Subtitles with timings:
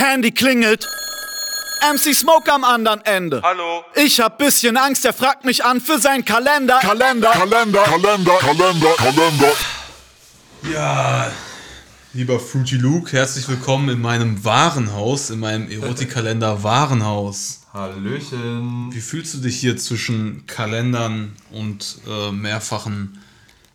[0.00, 0.88] Handy klingelt.
[1.92, 3.42] MC Smoke am anderen Ende.
[3.42, 3.84] Hallo.
[3.94, 6.78] Ich hab bisschen Angst, er fragt mich an für seinen Kalender.
[6.80, 9.52] Kalender, Kalender, Kalender, Kalender, Kalender.
[10.72, 11.30] Ja,
[12.14, 17.60] lieber Fruity Luke, herzlich willkommen in meinem Warenhaus, in meinem Erotikkalender Warenhaus.
[17.74, 18.90] Hallöchen.
[18.92, 23.22] Wie fühlst du dich hier zwischen Kalendern und äh, mehrfachen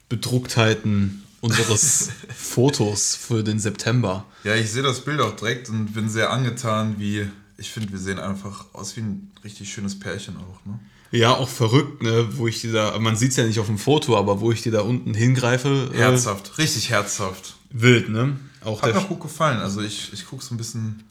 [0.10, 4.26] Bedrucktheiten unseres Fotos für den September?
[4.44, 7.28] Ja, ich sehe das Bild auch direkt und bin sehr angetan, wie
[7.58, 10.80] ich finde, wir sehen einfach aus wie ein richtig schönes Pärchen auch, ne?
[11.12, 13.78] Ja, auch verrückt, ne, wo ich dir da, man sieht es ja nicht auf dem
[13.78, 15.90] Foto, aber wo ich dir da unten hingreife.
[15.94, 17.56] äh, Herzhaft, richtig herzhaft.
[17.70, 18.38] Wild, ne?
[18.66, 19.60] Auch Hat mir auch gut gefallen.
[19.60, 21.04] Also ich, ich gucke so ein bisschen,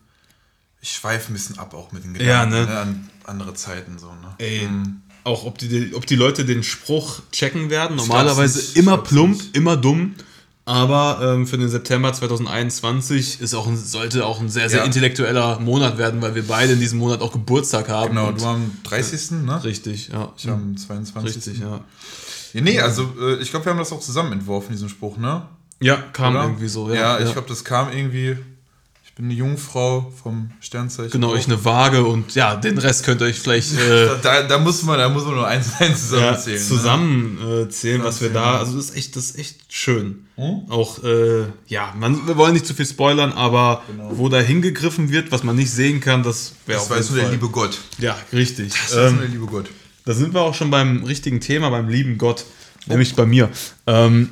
[0.83, 2.79] ich schweife ein bisschen ab auch mit den Ja, Gedanken, ne?
[2.79, 4.35] An andere Zeiten so, ne?
[4.39, 5.01] Ey, Mhm.
[5.25, 7.97] Auch ob die, ob die Leute den Spruch checken werden.
[7.97, 9.57] Normalerweise immer plump, nicht.
[9.57, 10.15] immer dumm.
[10.67, 12.11] Aber ähm, für den September
[12.59, 14.85] 2021 ist auch ein, sollte auch ein sehr, sehr Ja.
[14.85, 18.11] intellektueller Monat werden, weil wir beide in diesem Monat auch Geburtstag haben.
[18.15, 19.31] Genau, und du am 30.
[19.45, 19.63] ne?
[19.63, 20.33] Richtig, ja.
[20.39, 21.37] Ich am 22.
[21.37, 21.81] Richtig, ja.
[22.55, 25.43] Ja, nee, also äh, ich glaube, wir haben das auch zusammen entworfen, diesen Spruch, ne?
[25.81, 26.45] Ja, kam Oder?
[26.45, 26.89] irgendwie so.
[26.89, 27.27] Ja, Ja, ja.
[27.27, 28.37] ich glaube, das kam irgendwie.
[29.15, 31.13] Ich bin eine Jungfrau vom Sternzeichen.
[31.13, 34.59] Genau, ich eine Waage und ja, den Rest könnt ihr euch vielleicht äh, Da, da,
[34.59, 36.59] muss man, da muss man nur eins eins ja, zusammenzählen.
[36.59, 37.69] ne?
[37.69, 38.59] zusammen was wir da.
[38.59, 40.27] Also das ist echt, das ist echt schön.
[40.69, 45.31] Auch äh, ja, man, wir wollen nicht zu viel spoilern, aber wo da hingegriffen wird,
[45.31, 47.79] was man nicht sehen kann, das wäre Das auf weiß jeden nur der liebe Gott.
[47.99, 48.73] Ja, richtig.
[48.73, 49.67] Das weiß nur Ähm, der liebe Gott.
[50.07, 52.47] da sind wir auch schon beim richtigen Thema, beim lieben Gott,
[52.87, 53.49] nämlich bei mir.
[53.87, 54.31] Ähm,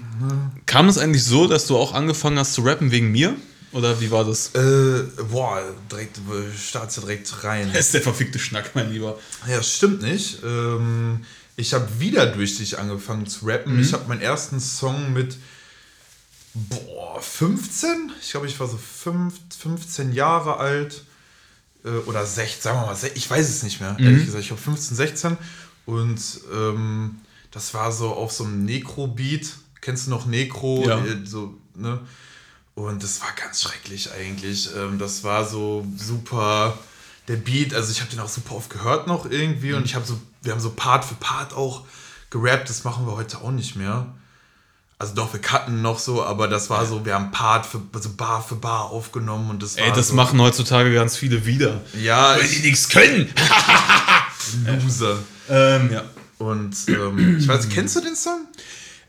[0.67, 3.37] kam es eigentlich so, dass du auch angefangen hast zu rappen wegen mir?
[3.73, 4.55] Oder wie war das?
[4.55, 6.21] Äh, boah, direkt,
[6.59, 7.71] startst du direkt rein.
[7.73, 9.19] Das ist der verfickte Schnack, mein Lieber.
[9.49, 10.43] Ja, das stimmt nicht.
[10.45, 11.25] Ähm,
[11.57, 13.75] ich habe wieder durch dich angefangen zu rappen.
[13.77, 13.83] Mhm.
[13.83, 15.37] Ich habe meinen ersten Song mit,
[16.55, 18.13] boah, 15?
[18.21, 21.05] Ich glaube, ich war so fünf, 15 Jahre alt.
[21.85, 24.05] Äh, oder 16, sagen wir mal, ich weiß es nicht mehr, Mhm.
[24.05, 24.43] ehrlich gesagt.
[24.43, 25.37] Ich glaube 15, 16.
[25.87, 26.21] Und
[26.53, 27.17] ähm,
[27.51, 29.47] das war so auf so einem Necro-Beat.
[29.81, 30.85] Kennst du noch Necro?
[30.87, 31.05] Ja.
[31.05, 32.01] Äh, So, ne?
[32.75, 34.71] Und das war ganz schrecklich eigentlich.
[34.77, 36.79] Ähm, das war so super.
[37.29, 39.77] Der Beat, also ich habe den auch super oft gehört noch irgendwie Mhm.
[39.77, 41.83] und ich habe so, wir haben so Part für Part auch
[42.31, 44.07] gerappt, das machen wir heute auch nicht mehr.
[44.99, 48.11] Also doch, wir cutten noch so, aber das war so, wir haben Part für, also
[48.15, 51.81] Bar für Bar aufgenommen und das war Ey, das so, machen heutzutage ganz viele wieder.
[52.01, 53.33] ja, Weil die ich, nichts können.
[54.85, 55.19] Loser.
[55.49, 56.03] ähm, ja.
[56.39, 58.47] Und ähm, ich weiß, kennst du den Song?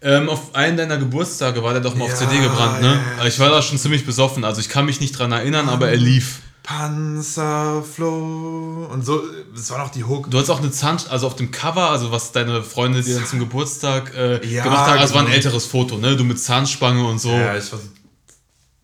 [0.05, 2.87] Ähm, auf einen deiner Geburtstage war der doch mal auf Ja, CD gebrannt, ne?
[3.17, 3.27] ja, ja.
[3.27, 5.97] Ich war da schon ziemlich besoffen, also ich kann mich nicht dran erinnern, aber er
[5.97, 6.39] lief.
[6.63, 9.21] Panzerflow und so,
[9.55, 10.29] das war noch die Hook.
[10.31, 13.25] Du hast auch eine Zahn, also auf dem Cover, also was deine Freunde dir dann
[13.25, 15.35] zum Geburtstag äh, Ja, gemacht haben, also war ein genau.
[15.37, 16.15] älteres Foto, ne?
[16.15, 17.31] Du mit Zahnspange und so.
[17.31, 17.85] Ja, ich war so,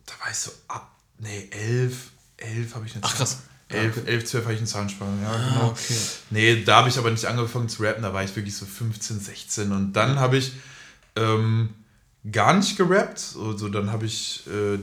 [0.05, 1.95] da war ich so ab, nee, elf,
[2.37, 3.39] elf habe ich eine Ach, krass.
[3.69, 4.11] Elf, Ja, okay.
[4.11, 5.67] elf, zwölf habe ich einen Zahnspange, ja, genau.
[5.69, 5.95] okay.
[6.31, 9.19] Nee, da habe ich aber nicht angefangen zu rappen, da war ich wirklich so 15,
[9.19, 10.53] 16 und dann habe ich
[11.19, 11.69] ähm,
[12.31, 14.77] gar nicht gerappt, also dann habe ich äh,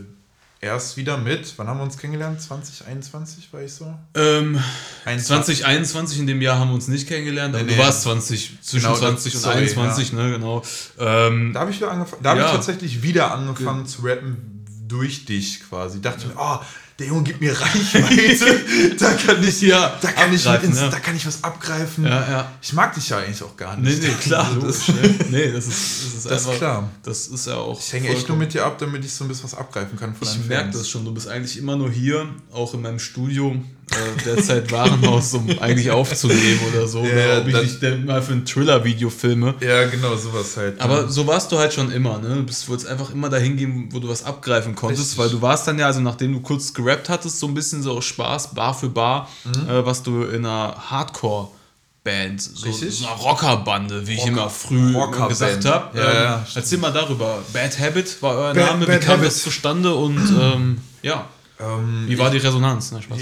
[0.60, 2.40] erst wieder mit, wann haben wir uns kennengelernt?
[2.40, 3.94] 2021 war ich so?
[4.14, 4.58] Ähm,
[5.04, 5.58] 21.
[5.58, 7.82] 2021 in dem Jahr haben wir uns nicht kennengelernt, aber Nee, du nee.
[7.82, 10.62] warst 20, zwischen Genau, 20 und sorry, 21, ne, genau.
[10.98, 12.46] Ähm, Da habe ich wieder angefangen, da habe Ja.
[12.46, 16.00] ich tatsächlich wieder angefangen zu rappen durch dich quasi.
[16.00, 16.58] Dachte mir, oh,
[16.98, 20.88] der Junge gibt mir Reichweite, da kann ich Ja, da kann ich, ins, ja.
[20.88, 22.04] da kann ich was abgreifen.
[22.04, 22.52] ja, ja.
[22.62, 24.02] Ich mag dich ja eigentlich auch gar Nee, nicht.
[24.02, 24.48] nee, klar.
[24.62, 25.14] Das, ne?
[25.30, 26.58] nee, das ist, das ist Das ist einfach.
[26.58, 26.90] klar.
[27.02, 27.78] Das ist ja auch.
[27.78, 30.14] ich hänge echt nur mit dir ab, damit ich so ein bisschen was abgreifen kann
[30.14, 31.04] von Ich merke das schon.
[31.04, 33.54] Du bist eigentlich immer nur hier, auch in meinem Studio,
[33.92, 37.04] äh, derzeit Warenhaus, um eigentlich aufzunehmen oder so.
[37.04, 39.54] Ja, oder ob ich dich mal für ein Thriller-Video filme.
[39.60, 40.80] Ja, genau, sowas halt.
[40.80, 42.34] Aber so warst du halt schon immer, ne?
[42.34, 45.18] Du bist, wolltest einfach immer dahin gehen, wo du was abgreifen konntest, Richtig.
[45.18, 47.92] weil du warst dann ja, also nachdem du kurz gerappt hattest, so ein bisschen so
[47.96, 49.68] aus Spaß, Bar für Bar, Mhm.
[49.68, 52.98] äh, was du in einer Hardcore-Band, so, Richtig.
[52.98, 55.28] so einer Rockerbande, wie ich Rocker- immer früh Rockerband.
[55.30, 55.98] gesagt habe.
[55.98, 57.38] Ja, ähm, ja, erzähl mal darüber.
[57.52, 59.26] Bad Habit war euer Bad- Name, Bad wie kam Habit.
[59.28, 61.26] das zustande und ähm, ja,
[61.60, 62.92] ähm, wie war die Resonanz?
[62.92, 63.18] Na, Spaß.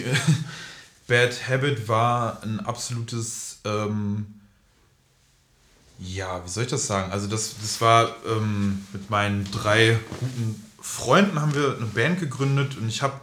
[1.07, 4.27] Bad Habit war ein absolutes, ähm,
[5.99, 7.13] ja, wie soll ich das sagen?
[7.13, 12.77] Also das, das war ähm, mit meinen drei guten Freunden haben wir eine Band gegründet
[12.77, 13.19] und ich habe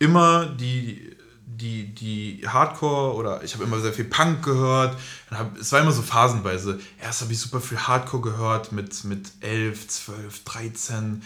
[0.00, 1.16] immer die,
[1.46, 4.98] die, die Hardcore oder ich habe immer sehr viel Punk gehört.
[5.30, 6.80] Hab, es war immer so phasenweise.
[7.00, 11.22] Erst habe ich super viel Hardcore gehört mit, mit 11, 12, 13,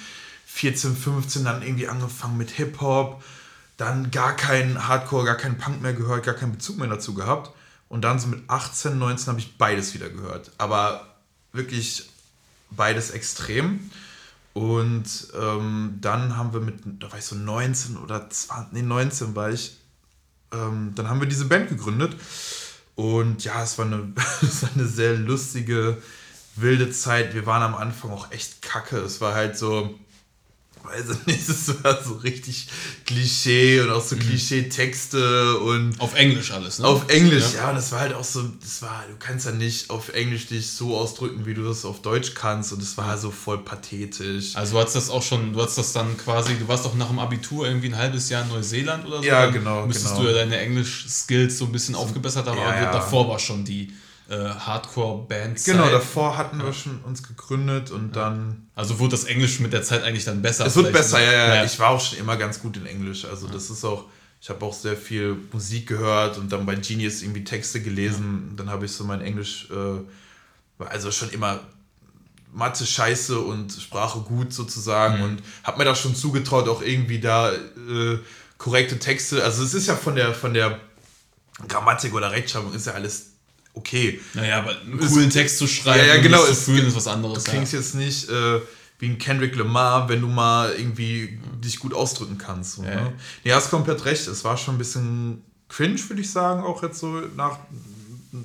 [0.51, 3.23] 14, 15, dann irgendwie angefangen mit Hip-Hop
[3.79, 7.55] dann gar keinen Hardcore, gar keinen Punk mehr gehört, gar keinen Bezug mehr dazu gehabt.
[7.89, 10.51] Und dann so mit 18, 19 habe ich beides wieder gehört.
[10.59, 11.15] Aber
[11.53, 12.11] wirklich
[12.71, 13.91] beides extrem.
[14.53, 19.37] Und ähm, dann haben wir mit, da war ich so 19 oder 20, nee, 19
[19.37, 19.79] war ich,
[20.53, 22.17] ähm, dann haben wir diese Band gegründet.
[22.97, 24.13] Und ja, es war, eine,
[24.43, 26.03] es war eine sehr lustige,
[26.57, 27.33] wilde Zeit.
[27.33, 28.99] Wir waren am Anfang auch echt kacke.
[28.99, 29.97] Es war halt so,
[30.85, 32.69] weiß ich nicht, es war so richtig
[33.07, 36.87] Klischee und auch so Klischee-Texte und Auf Englisch alles, ne?
[36.87, 37.71] auf Englisch, ja.
[37.71, 40.71] und das war halt auch so, das war, du kannst ja nicht auf Englisch dich
[40.71, 44.57] so ausdrücken, wie du das auf Deutsch kannst und es war so voll pathetisch.
[44.57, 47.09] Also du hast das auch schon, du hast das dann quasi, du warst doch nach
[47.09, 49.25] dem Abitur irgendwie ein halbes Jahr in Neuseeland oder so.
[49.25, 50.23] Ja, genau, Müsstest genau.
[50.23, 52.93] du ja deine Englisch-Skills so ein bisschen aufgebessert haben, ja, aber ja.
[52.93, 53.93] davor war schon die
[54.29, 55.65] äh, Hardcore-Band.
[55.65, 58.69] Genau, davor hatten wir schon uns gegründet und dann.
[58.75, 60.67] Also wurde das Englisch mit der Zeit eigentlich dann besser.
[60.67, 61.25] Es wird besser, ne?
[61.25, 63.25] ja, ja, Ich war auch schon immer ganz gut in Englisch.
[63.25, 64.05] Also das ist auch,
[64.41, 68.53] ich habe auch sehr viel Musik gehört und dann bei Genius irgendwie Texte gelesen.
[68.57, 71.61] Dann habe ich so mein Englisch, äh, also schon immer
[72.53, 77.53] Mathe scheiße und Sprache gut sozusagen und habe mir das schon zugetraut, auch irgendwie da
[77.53, 78.19] äh,
[78.59, 79.43] korrekte Texte.
[79.43, 80.81] Also es ist ja von der von der
[81.67, 83.38] Grammatik oder Rechtschreibung ist ja alles
[83.79, 84.21] okay.
[84.35, 86.97] Naja, aber einen coolen Text zu schreiben Ja, ja, und genau, es- zu fühlen ist
[86.97, 87.45] was anderes.
[87.45, 87.79] Du klingst ja.
[87.79, 88.61] jetzt nicht äh,
[88.99, 92.75] wie ein Kendrick Lamar, wenn du mal irgendwie dich gut ausdrücken kannst.
[92.77, 92.97] So, Ja.
[92.97, 93.13] ne?
[93.45, 94.27] Nee, hast komplett recht.
[94.27, 97.59] Es war schon ein bisschen cringe, würde ich sagen, auch jetzt so nach,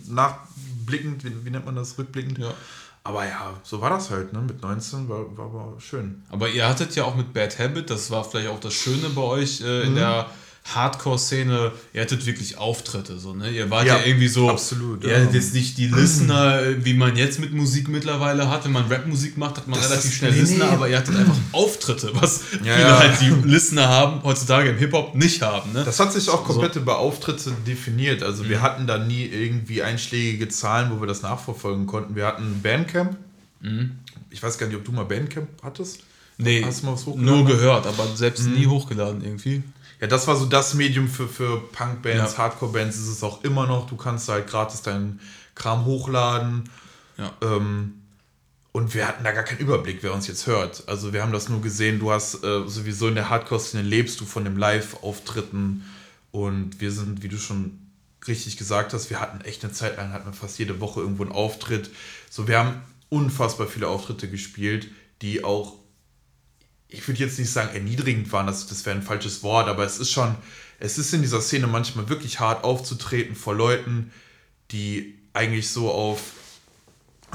[0.07, 2.37] nachblickend, wie, wie nennt man das, rückblickend.
[2.39, 2.53] Ja.
[3.05, 4.39] Aber ja, so war das halt, ne?
[4.41, 6.23] Mit 19 war, war, war schön.
[6.29, 9.21] Aber ihr hattet ja auch mit Bad Habit, das war vielleicht auch das Schöne bei
[9.21, 9.87] euch äh, Mhm.
[9.87, 10.29] in der
[10.65, 13.49] Hardcore-Szene, ihr hattet wirklich Auftritte, so, ne?
[13.49, 14.49] Ihr wart ja, Ja, irgendwie so.
[14.49, 15.17] absolut, Ihr ja.
[15.19, 18.63] hattet jetzt nicht die Listener, wie man jetzt mit Musik mittlerweile hat.
[18.65, 20.71] Wenn man Rapmusik macht, hat man Das relativ schnell nee, Listener, nee.
[20.71, 25.15] aber ihr hattet einfach Auftritte, was Ja, viele halt die Listener haben, heutzutage im Hip-Hop
[25.15, 25.83] nicht haben, ne?
[25.83, 28.23] Das hat sich auch komplett über Auftritte definiert.
[28.23, 28.49] Also Mhm.
[28.49, 32.15] wir hatten da nie irgendwie einschlägige Zahlen, wo wir das nachverfolgen konnten.
[32.15, 33.17] Wir hatten Bandcamp.
[33.61, 33.91] Mhm.
[34.29, 35.99] Ich weiß gar nicht, ob du mal Bandcamp hattest.
[36.37, 37.25] nee, Hast du mal was hochgeladen?
[37.39, 38.53] nur gehört, aber selbst Mhm.
[38.55, 39.61] nie hochgeladen irgendwie.
[40.03, 42.37] Ja, das war so das Medium für, für Punk-Bands, Ja.
[42.39, 43.87] Hardcore-Bands ist es auch immer noch.
[43.87, 45.21] Du kannst halt gratis deinen
[45.55, 46.69] Kram hochladen.
[47.17, 47.31] Ja.
[47.41, 48.01] Ähm,
[48.73, 50.83] und wir hatten da gar keinen Überblick, wer uns jetzt hört.
[50.87, 54.25] Also wir haben das nur gesehen, du hast äh, sowieso in der Hardcore-Szene lebst du
[54.25, 55.85] von den Live-Auftritten.
[56.31, 57.79] Und wir sind, wie du schon
[58.27, 61.23] richtig gesagt hast, wir hatten echt eine Zeit lang, hatten wir fast jede Woche irgendwo
[61.23, 61.89] einen Auftritt.
[62.29, 64.89] So, wir haben unfassbar viele Auftritte gespielt,
[65.21, 65.75] die auch
[66.93, 69.97] ich würde jetzt nicht sagen erniedrigend waren, das, das wäre ein falsches Wort, aber es
[69.97, 70.35] ist schon,
[70.79, 74.11] es ist in dieser Szene manchmal wirklich hart aufzutreten vor Leuten,
[74.71, 76.21] die eigentlich so auf,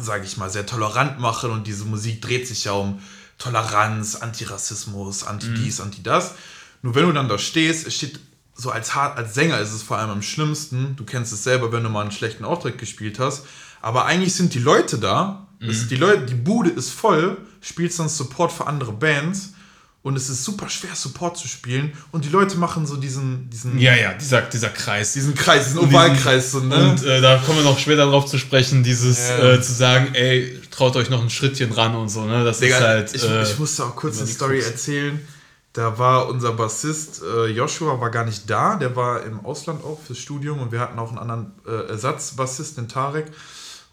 [0.01, 3.01] sage ich mal, sehr tolerant machen und diese Musik dreht sich ja um
[3.39, 6.35] Toleranz, Antirassismus, Anti-Dies, Anti-Das.
[6.83, 8.21] Nur wenn du dann da stehst, es steht
[8.55, 10.97] so als, hart, als Sänger ist es vor allem am schlimmsten.
[10.97, 13.45] Du kennst es selber, wenn du mal einen schlechten Auftritt gespielt hast.
[13.81, 15.48] Aber eigentlich sind die Leute da.
[15.61, 19.55] Es, die, Leute, die Bude ist voll, spielst dann Support für andere Bands.
[20.01, 21.93] Und es ist super schwer, Support zu spielen.
[22.13, 25.13] Und die Leute machen so diesen, diesen, Ja, ja, dieser, dieser Kreis.
[25.13, 26.53] diesen Kreis, diesen Ovalkreis.
[26.53, 26.91] So, ne?
[26.91, 29.55] Und äh, da kommen wir noch später drauf zu sprechen, dieses Ja.
[29.55, 32.45] äh, zu sagen, ey, traut euch noch ein Schrittchen ran und so, ne?
[32.45, 33.15] Das Digga, ist halt.
[33.17, 34.71] ich, äh, ich musste auch kurz eine Story Krux.
[34.71, 35.21] erzählen.
[35.75, 40.01] Da war unser Bassist äh, Joshua war gar nicht da, der war im Ausland auch
[40.05, 43.27] fürs Studium und wir hatten auch einen anderen äh, Ersatzbassist, den Tarek.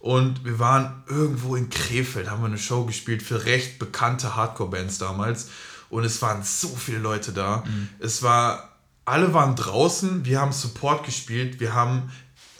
[0.05, 4.99] Und wir waren irgendwo in Krefeld, haben wir eine Show gespielt für recht bekannte Hardcore-Bands
[4.99, 5.47] damals.
[5.89, 7.63] Und es waren so viele Leute da.
[7.65, 7.89] Mhm.
[7.97, 8.69] Es war,
[9.05, 12.11] alle waren draußen, wir haben Support gespielt, wir haben,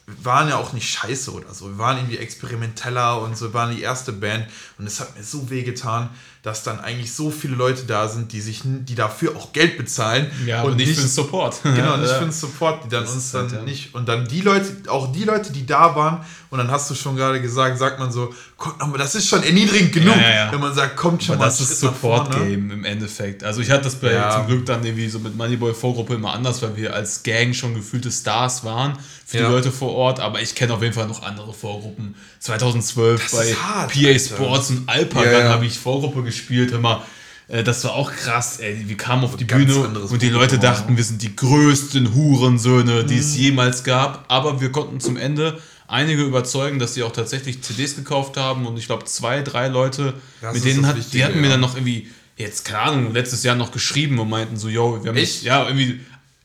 [0.08, 1.68] wir waren ja auch nicht scheiße oder so.
[1.70, 4.48] Wir waren irgendwie experimenteller und so, wir waren die erste Band.
[4.80, 6.10] Und es hat mir so weh getan,
[6.42, 10.32] dass dann eigentlich so viele Leute da sind, die sich, die dafür auch Geld bezahlen.
[10.46, 11.62] ja, und nicht für den Support.
[11.64, 12.18] Genau, nicht Ja.
[12.20, 13.62] für den Support, die dann Das uns dann halt, ja.
[13.64, 13.96] nicht.
[13.96, 16.24] Und dann die Leute, auch die Leute, die da waren,
[16.60, 19.44] und dann hast du schon gerade gesagt, sagt man so, guck, aber das ist schon
[19.44, 21.80] erniedrigend genug, Ja, ja, wenn man sagt, kommt schon Aber mal das ist.
[21.82, 23.44] Support-Game im Endeffekt.
[23.44, 24.32] Also ich hatte das bei Ja.
[24.32, 28.10] zum Glück dann irgendwie so mit Moneyboy-Vorgruppe immer anders, weil wir als Gang schon gefühlte
[28.12, 30.20] Stars waren für die Leute vor Ort.
[30.20, 32.16] Aber ich kenne auf jeden Fall noch andere Vorgruppen.
[32.40, 34.20] 2012 Das bei hart, PA Alter.
[34.20, 36.72] Sports und Alpagan habe ich Vorgruppe gespielt.
[36.72, 37.04] Immer.
[37.04, 38.84] äh, Das war auch krass, ey.
[38.88, 43.14] Wir kamen auf die Bühne und die Leute dachten, wir sind die größten Hurensöhne, die
[43.16, 43.20] Mhm.
[43.20, 44.26] es jemals gab.
[44.30, 48.66] Aber wir konnten zum Ende einige überzeugen, dass sie auch tatsächlich CDs gekauft haben.
[48.66, 51.52] Und ich glaube, zwei, drei Leute, Das mit denen hat, die hatten mir ja.
[51.52, 55.10] dann noch irgendwie, jetzt, keine Ahnung, letztes Jahr noch geschrieben und meinten so, yo, wir
[55.10, 55.44] haben Echt?
[55.44, 56.00] ja irgendwie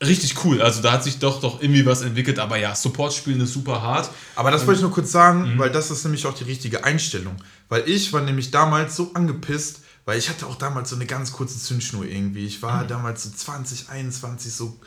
[0.04, 0.60] richtig cool.
[0.60, 3.80] Also da hat sich doch doch irgendwie was entwickelt, aber ja, Support spielen ist super
[3.80, 4.10] hart.
[4.36, 5.58] Aber das wollte ich nur kurz sagen, Mhm.
[5.58, 7.36] weil das ist nämlich auch die richtige Einstellung.
[7.70, 11.32] Weil ich war nämlich damals so angepisst, weil ich hatte auch damals so eine ganz
[11.32, 12.46] kurze Zündschnur irgendwie.
[12.46, 12.62] Ich Mhm.
[12.62, 14.78] war damals so 20, 21 so,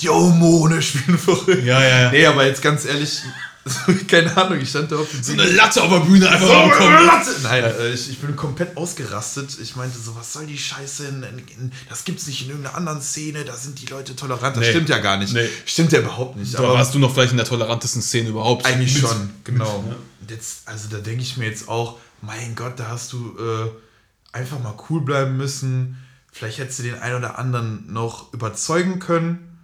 [0.00, 1.64] die Hormone spielen verrückt.
[1.64, 2.10] Ja, ja, ja.
[2.10, 3.22] Nee, aber jetzt ganz ehrlich,
[4.08, 7.10] keine Ahnung, ich stand da auf So eine Latte auf der Bühne einfach mal bekommen.
[7.44, 9.56] Nein, äh, ich, ich bin komplett ausgerastet.
[9.62, 11.06] Ich meinte so, was soll die Scheiße?
[11.06, 14.56] In, in, das gibt's nicht in irgendeiner anderen Szene, da sind die Leute tolerant.
[14.56, 14.70] Das Nee.
[14.70, 15.32] stimmt ja gar nicht.
[15.32, 15.48] Nee.
[15.64, 16.52] Stimmt ja überhaupt nicht.
[16.54, 18.66] Da warst du noch vielleicht in der tolerantesten Szene überhaupt.
[18.66, 19.82] Eigentlich Mit- schon, genau.
[20.20, 23.70] Und Jetzt, also da denke ich mir jetzt auch, mein Gott, da hast du äh,
[24.34, 25.96] einfach mal cool bleiben müssen.
[26.32, 29.58] Vielleicht hättest du den einen oder anderen noch überzeugen können.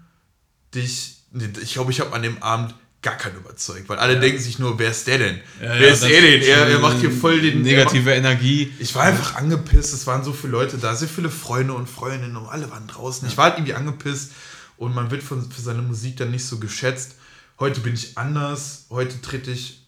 [0.75, 1.25] Dich,
[1.61, 4.79] ich glaube, ich habe an dem Abend gar keinen überzeugt, weil alle denken sich nur,
[4.79, 5.37] wer ist der denn?
[5.61, 6.43] Ja, wer ja, ist er denn?
[6.43, 8.73] Er, er macht hier voll den Negative Energie.
[8.79, 12.37] ich war einfach angepisst, es waren so viele Leute da, sehr viele Freunde und Freundinnen
[12.37, 13.27] und alle waren draußen.
[13.27, 14.33] Ich war halt irgendwie angepisst
[14.77, 17.17] und man wird von, für seine Musik dann nicht so geschätzt.
[17.59, 19.80] Heute bin ich anders, heute trete ich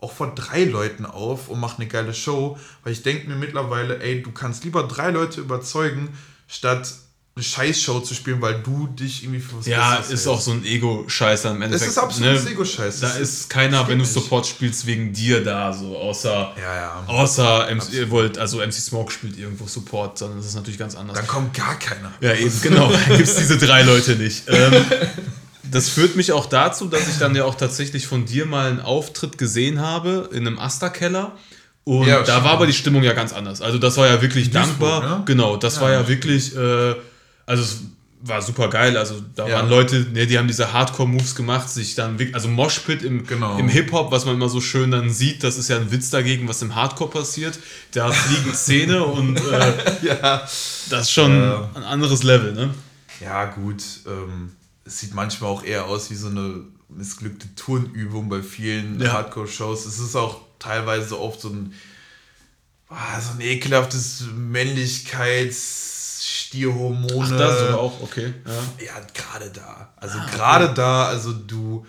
[0.00, 4.00] auch vor drei Leuten auf und mache eine geile Show, weil ich denke mir mittlerweile,
[4.00, 6.92] ey, du kannst lieber drei Leute überzeugen, statt
[7.34, 10.44] eine Scheißshow zu spielen, weil du dich irgendwie für was Ja, ist auch hältst.
[10.46, 11.86] so ein Ego-Scheiß dann im Endeffekt.
[11.86, 11.90] ne?
[11.92, 13.00] ist absolutes Ego-Scheiß.
[13.00, 14.24] Da ist keiner, wenn du geht nicht.
[14.24, 17.04] Support spielst, wegen dir da, so außer, Ja, ja.
[17.06, 20.96] außer MC, ihr wollt, also MC Smoke spielt irgendwo Support, sondern das ist natürlich ganz
[20.96, 21.16] anders.
[21.16, 22.12] Dann kommt gar keiner.
[22.20, 22.88] Ja, eben, genau.
[23.08, 24.42] Gibt es diese drei Leute nicht.
[24.48, 24.72] Ähm,
[25.70, 28.80] das führt mich auch dazu, dass ich dann ja auch tatsächlich von dir mal einen
[28.80, 31.32] Auftritt gesehen habe in einem Asterkeller.
[31.84, 32.44] Und Ja, da stimmt.
[32.44, 33.62] war aber die Stimmung ja ganz anders.
[33.62, 35.00] Also das war ja wirklich dankbar.
[35.18, 35.22] ne?
[35.24, 36.94] Genau, das war ja wirklich, äh,
[37.46, 37.78] also es
[38.20, 38.96] war super geil.
[38.98, 39.56] Also da Ja.
[39.56, 43.56] waren Leute, ne, die haben diese Hardcore-Moves gemacht, sich dann wirklich, also Moshpit im, Genau.
[43.58, 46.46] im Hip-Hop, was man immer so schön dann sieht, das ist ja ein Witz dagegen,
[46.48, 47.58] was im Hardcore passiert.
[47.92, 49.72] Da fliegen Szene und äh,
[50.02, 50.40] Ja.
[50.90, 51.32] das ist schon
[51.74, 52.74] ein anderes Level, ne?
[53.20, 53.82] Ja, gut.
[54.06, 54.52] Ähm,
[54.88, 59.12] es sieht manchmal auch eher aus wie so eine missglückte Turnübung bei vielen Ja.
[59.12, 59.86] Hardcore-Shows.
[59.86, 61.74] Es ist auch teilweise oft so ein,
[62.88, 67.34] ah, so ein ekelhaftes Männlichkeits-Stierhormone.
[67.34, 68.32] Ach, das sogar auch, okay.
[68.46, 68.52] Ja.
[68.86, 69.92] Ja, gerade da.
[69.96, 71.84] Also gerade da, also du,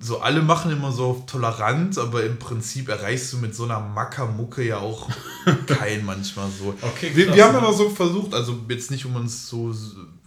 [0.00, 4.64] so alle machen immer so tolerant, aber im Prinzip erreichst du mit so einer Mackermucke
[4.64, 5.08] ja auch
[5.68, 6.74] keinen manchmal so.
[6.82, 9.72] Okay, wir, wir haben aber so versucht, also jetzt nicht um uns so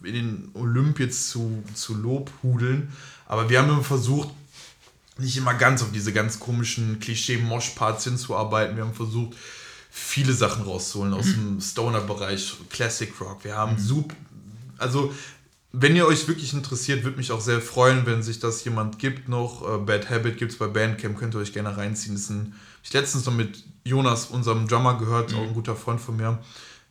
[0.05, 2.91] in den Olymp jetzt zu, zu lobhudeln,
[3.27, 4.29] aber wir haben immer versucht,
[5.17, 8.75] nicht immer ganz auf diese ganz komischen Klischee-Mosh-Parts hinzuarbeiten.
[8.75, 9.35] Wir haben versucht,
[9.89, 13.43] viele Sachen rauszuholen aus dem Stoner-Bereich, Classic Rock.
[13.43, 14.15] Wir haben super,
[14.77, 15.13] also
[15.77, 19.27] wenn ihr euch wirklich interessiert, würde mich auch sehr freuen, wenn sich das jemand gibt
[19.27, 19.61] noch.
[19.61, 22.15] Äh, Bad Habit gibt es bei Bandcamp, könnt ihr euch gerne reinziehen.
[22.15, 25.99] Das ist ein, ich letztens noch mit Jonas, unserem Drummer, gehört, auch ein guter Freund
[25.99, 26.39] von mir.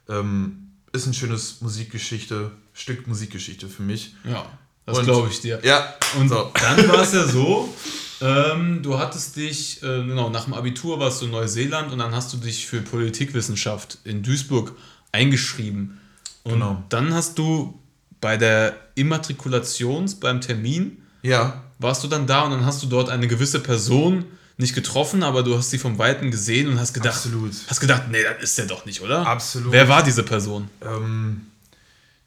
[0.09, 4.15] Ähm, ist ein schönes Musikgeschichte, Stück Musikgeschichte für mich.
[4.25, 4.47] Ja,
[4.87, 5.61] das glaube ich dir.
[5.65, 6.51] Ja, Und so.
[6.55, 7.73] dann war es ja so,
[8.21, 12.15] ähm, du hattest dich, äh, genau, nach dem Abitur warst du in Neuseeland und dann
[12.15, 14.73] hast du dich für Politikwissenschaft in Duisburg
[15.13, 16.01] eingeschrieben.
[16.45, 16.83] Und Genau.
[16.91, 17.79] dann hast du
[18.21, 23.09] bei der Immatrikulations, beim Termin, Ja, warst du dann da und dann hast du dort
[23.09, 24.25] eine gewisse Person
[24.57, 27.53] nicht getroffen, aber du hast sie vom Weiten gesehen und hast gedacht, Absolut.
[27.67, 29.27] hast gedacht, nee, das ist der doch nicht, oder?
[29.27, 29.73] Absolut.
[29.73, 30.69] Wer war diese Person?
[30.83, 31.47] Ähm,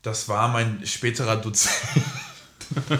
[0.01, 1.75] das war mein späterer Dozent.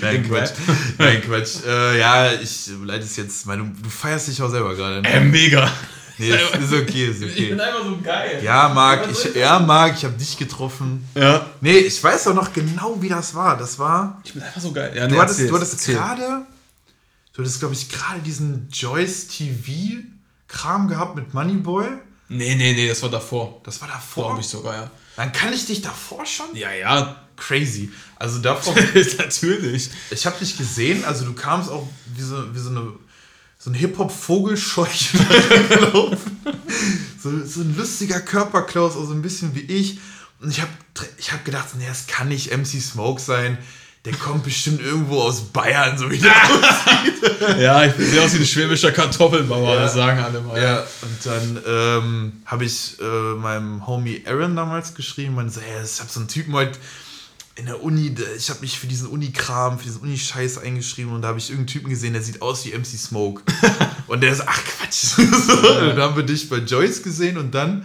[0.00, 0.52] Nein, Quatsch.
[0.98, 1.64] Nein, Quatsch.
[1.66, 3.46] Äh, ja, ich leite es jetzt.
[3.46, 5.02] Meine, du feierst dich auch selber gerade.
[5.02, 5.08] Ne?
[5.08, 5.70] Äh, mega.
[6.16, 7.68] Nee, ist, ist okay, ist Ich bin okay.
[7.68, 8.40] einfach so geil.
[8.42, 11.06] Ja, Marc, ich, ja, Marc, ich habe dich getroffen.
[11.14, 11.46] Ja.
[11.60, 13.56] Nee, ich weiß auch noch genau, wie das war.
[13.56, 14.20] Das war.
[14.24, 14.92] Ich bin einfach so geil.
[14.96, 16.46] Ja, Du nee, hattest, erzähl, du hattest gerade.
[17.38, 21.86] Du hattest, glaube ich, gerade diesen Joyce TV-Kram gehabt mit Moneyboy.
[22.28, 23.60] Nee, nee, nee, das war davor.
[23.62, 24.24] Das war davor.
[24.24, 24.90] Glaube ich sogar, ja.
[25.14, 26.46] Dann kann ich dich davor schon?
[26.56, 27.14] Ja, ja.
[27.36, 27.92] Crazy.
[28.16, 28.74] Also davor
[29.18, 29.88] Natürlich.
[30.10, 32.92] Ich habe dich gesehen, also du kamst auch wie so, wie so eine
[33.56, 35.18] so ein Hip-Hop-Vogelscheuche
[35.68, 36.40] gelaufen.
[37.20, 39.98] So, so ein lustiger Körperklaus, also ein bisschen wie ich.
[40.40, 40.70] Und ich habe
[41.18, 43.58] ich hab gedacht, nee, das kann nicht MC Smoke sein.
[44.08, 46.32] Der kommt bestimmt irgendwo aus Bayern, so wie der
[47.60, 49.80] Ja, ich sehe aus wie ein schwäbischer Kartoffelbauer, Ja.
[49.82, 50.60] das sagen alle mal.
[50.62, 55.84] Ja, und dann ähm, habe ich äh, meinem Homie Aaron damals geschrieben, man so, hey,
[55.84, 56.78] ich habe so einen Typen heute
[57.56, 61.28] in der Uni, ich habe mich für diesen Uni-Kram, für diesen Uni-Scheiß eingeschrieben und da
[61.28, 63.42] habe ich irgendeinen Typen gesehen, der sieht aus wie MC Smoke.
[64.06, 65.16] und der so, ach Quatsch.
[65.16, 67.84] so, und dann haben wir dich bei Joyce gesehen und dann,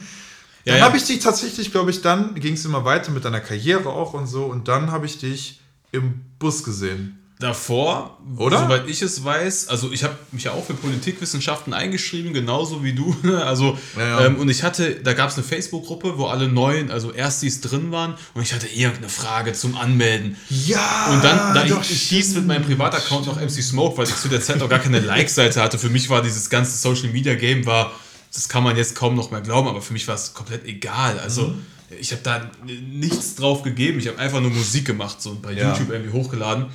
[0.63, 0.85] Ja, dann ja.
[0.85, 4.13] habe ich dich tatsächlich, glaube ich, dann ging es immer weiter mit deiner Karriere auch
[4.13, 5.59] und so und dann habe ich dich
[5.93, 7.19] im Bus gesehen.
[7.39, 8.59] Davor, Oder?
[8.59, 12.93] soweit ich es weiß, also ich habe mich ja auch für Politikwissenschaften eingeschrieben, genauso wie
[12.93, 13.13] du.
[13.43, 14.25] Also, Ja, ja.
[14.27, 17.91] Ähm, und ich hatte, da gab es eine Facebook-Gruppe, wo alle neuen, also Erstis drin
[17.91, 20.37] waren und ich hatte irgendeine Frage zum Anmelden.
[20.49, 21.11] Ja!
[21.11, 24.29] Und dann, da ich, ich hieß mit meinem Privataccount noch MC Smoke, weil ich zu
[24.29, 25.77] der Zeit noch gar keine Like-Seite hatte.
[25.77, 27.91] Für mich war dieses ganze Social-Media-Game, war,
[28.33, 31.19] das kann man jetzt kaum noch mehr glauben, aber für mich war es komplett egal.
[31.19, 31.65] Also Mhm.
[31.99, 33.99] Ich habe da nichts drauf gegeben.
[33.99, 35.69] Ich habe einfach nur Musik gemacht so, und bei Ja.
[35.71, 36.65] YouTube irgendwie hochgeladen.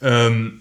[0.00, 0.60] Ähm,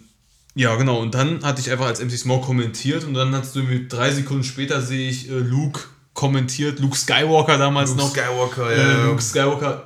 [0.56, 1.00] Ja, genau.
[1.00, 4.10] Und dann hatte ich einfach als MC Smoke kommentiert und dann hast du irgendwie drei
[4.12, 5.82] Sekunden später sehe ich äh, Luke
[6.16, 8.10] kommentiert, Luke Skywalker damals Luke noch.
[8.12, 9.06] Skywalker, äh, ja.
[9.06, 9.86] Luke Skywalker.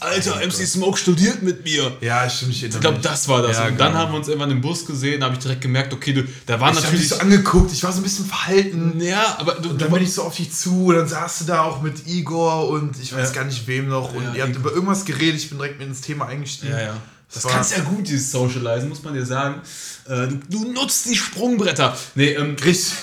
[0.00, 1.96] Alter, MC Smoke studiert mit mir.
[2.00, 2.52] Ja, stimmt.
[2.52, 3.56] Ich, Ich glaube, das war das.
[3.56, 3.98] Ja, und dann genau.
[4.04, 6.60] haben wir uns irgendwann im Bus gesehen, da habe ich direkt gemerkt, okay, du, da
[6.60, 7.08] war Ich natürlich.
[7.08, 9.00] so angeguckt, ich war so ein bisschen verhalten.
[9.00, 11.40] ja, aber du, Und du dann bin ich so auf dich zu, und dann saß
[11.40, 13.34] du da auch mit Igor und ich weiß Ja.
[13.34, 14.14] gar nicht wem noch.
[14.14, 16.72] Und Ja, ihr habt über irgendwas geredet, ich bin direkt mit ins Thema eingestiegen.
[16.72, 16.96] Ja, ja.
[17.32, 19.60] Das war- kannst ja gut, dieses Socializen, muss man dir sagen.
[20.06, 21.96] Äh, du, du nutzt die Sprungbretter.
[22.14, 22.94] Nee, ähm, Richtig.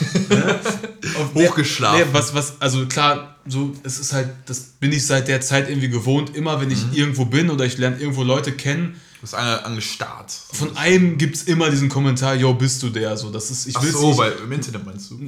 [1.18, 2.00] auf- Hochgeschlafen.
[2.00, 5.70] Nee, was, was, also klar, so, es ist halt, das bin ich seit der Zeit
[5.70, 6.36] irgendwie gewohnt.
[6.36, 6.94] Immer wenn ich Mhm.
[6.94, 10.32] irgendwo bin oder ich lerne irgendwo Leute kennen, Du bist ange, angestarrt.
[10.54, 13.16] von einem gibt es immer diesen Kommentar, yo, bist du der?
[13.18, 15.20] So, das ist, ich Ach so, nicht, weil im Internet meinst du?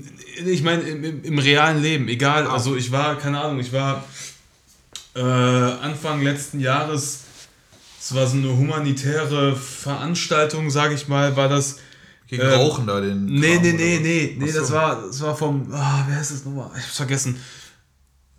[0.45, 4.03] ich meine, im, im, realen Leben, egal, also ich war, keine Ahnung, ich war
[5.15, 7.19] äh, Anfang letzten Jahres,
[8.09, 11.77] es war so eine humanitäre Veranstaltung, sage ich mal, war das.
[12.27, 13.25] Gegen äh, Rauchen da den.
[13.25, 14.59] Nee, Kram nee, nee, nee, nee, so.
[14.61, 16.69] das war, das war vom, ah, wer ist das nochmal?
[16.77, 17.37] Ich hab's vergessen.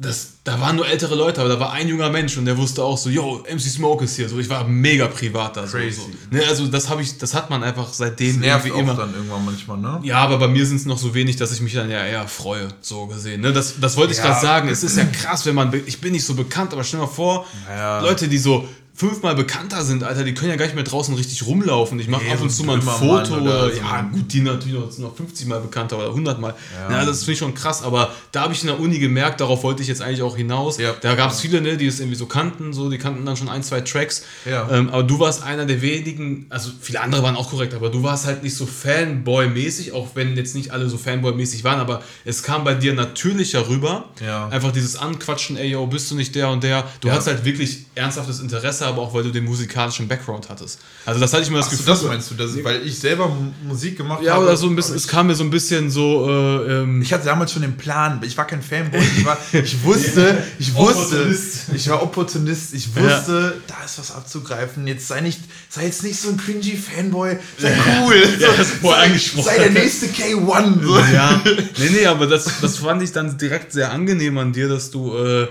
[0.00, 2.84] Das, da waren nur ältere Leute, aber da war ein junger Mensch und der wusste
[2.84, 4.28] auch so, yo, MC Smoke ist hier.
[4.28, 5.64] So, ich war mega privat da.
[5.64, 6.00] Crazy.
[6.00, 6.08] so.
[6.30, 8.94] Ne, also das habe ich, das hat man einfach seitdem Das nervt irgendwie auch immer.
[8.94, 10.00] dann irgendwann manchmal, ne?
[10.04, 12.28] Ja, aber bei mir sind es noch so wenig, dass ich mich dann ja eher
[12.28, 13.40] freue, so gesehen.
[13.40, 13.52] Ne?
[13.52, 14.26] Das, das wollte ich Ja.
[14.26, 14.68] gerade sagen.
[14.68, 17.12] Es ist ja krass, wenn man, ich bin nicht so bekannt, aber stell dir mal
[17.12, 18.00] vor, Ja.
[18.00, 18.68] Leute, die so
[18.98, 22.00] fünfmal bekannter sind, Alter, die können ja gar nicht mehr draußen richtig rumlaufen.
[22.00, 23.76] Ich mache Nee, ab und zu mal ein Foto oder oder, so.
[23.78, 26.54] ja, gut, die natürlich noch, sind noch 50 Mal bekannter oder 100 Mal.
[26.88, 26.98] Ja.
[26.98, 29.62] Ja, das finde ich schon krass, aber da habe ich in der Uni gemerkt, darauf
[29.62, 30.78] wollte ich jetzt eigentlich auch hinaus.
[30.78, 30.94] Ja.
[31.00, 33.48] Da gab es viele, ne, die es irgendwie so kannten, so, die kannten dann schon
[33.48, 34.24] ein, zwei Tracks.
[34.44, 34.68] Ja.
[34.70, 38.02] Ähm, aber du warst einer der wenigen, also viele andere waren auch korrekt, aber du
[38.02, 42.42] warst halt nicht so Fanboy-mäßig, auch wenn jetzt nicht alle so Fanboy-mäßig waren, aber es
[42.42, 44.06] kam bei dir natürlicher rüber.
[44.50, 46.84] Einfach dieses Anquatschen, ey, yo, bist du nicht der und der.
[47.00, 50.80] Du hattest halt wirklich ernsthaftes Interesse, aber auch weil du den musikalischen Background hattest.
[51.06, 51.92] Also das hatte ich mir das Achso, Gefühl.
[51.94, 54.44] das meinst du, das, weil ich selber Mu- Musik gemacht ja, habe.
[54.44, 57.12] oder so ein bisschen, aber es kam mir so ein bisschen so, äh, ähm, Ich
[57.12, 58.20] hatte damals schon den Plan.
[58.24, 59.00] Ich war kein Fanboy.
[59.00, 61.34] Ich, war, ich wusste, ich wusste,
[61.74, 62.74] ich war Opportunist.
[62.74, 64.86] Ich wusste, da ist was abzugreifen.
[64.86, 67.36] Jetzt sei nicht, sei jetzt nicht so ein cringy Fanboy.
[67.58, 68.16] Sei cool.
[68.40, 69.44] Ja, So, das ist sei, angesprochen.
[69.44, 70.82] sei der nächste K1.
[70.82, 70.98] So.
[70.98, 74.90] Ja, nee, nee, aber das, das fand ich dann direkt sehr angenehm an dir, dass
[74.90, 75.48] du, äh,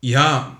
[0.00, 0.56] ja,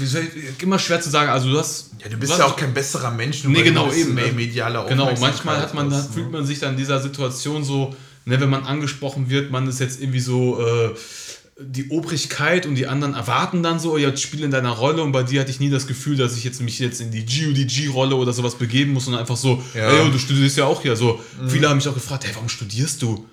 [0.00, 1.90] ich, immer schwer zu sagen, also du hast.
[2.02, 4.14] Ja, du bist was- ja auch kein besserer Mensch, nur Nee, genau, du eben.
[4.14, 6.32] mehr mediale Genau, manchmal hat man, hast, da fühlt ne?
[6.38, 10.00] man sich dann in dieser Situation so, ne, wenn man angesprochen wird, man ist jetzt
[10.00, 10.90] irgendwie so äh,
[11.60, 15.24] die Obrigkeit und die anderen erwarten dann so, ja, spiel in deiner Rolle und bei
[15.24, 18.32] dir hatte ich nie das Gefühl, dass ich jetzt mich jetzt in die GUDG-Rolle oder
[18.32, 19.90] sowas begeben muss, sondern einfach so, Ja.
[19.90, 20.94] ey, du studierst ja auch hier.
[20.94, 23.26] So, viele haben mich auch gefragt, hey, warum studierst du?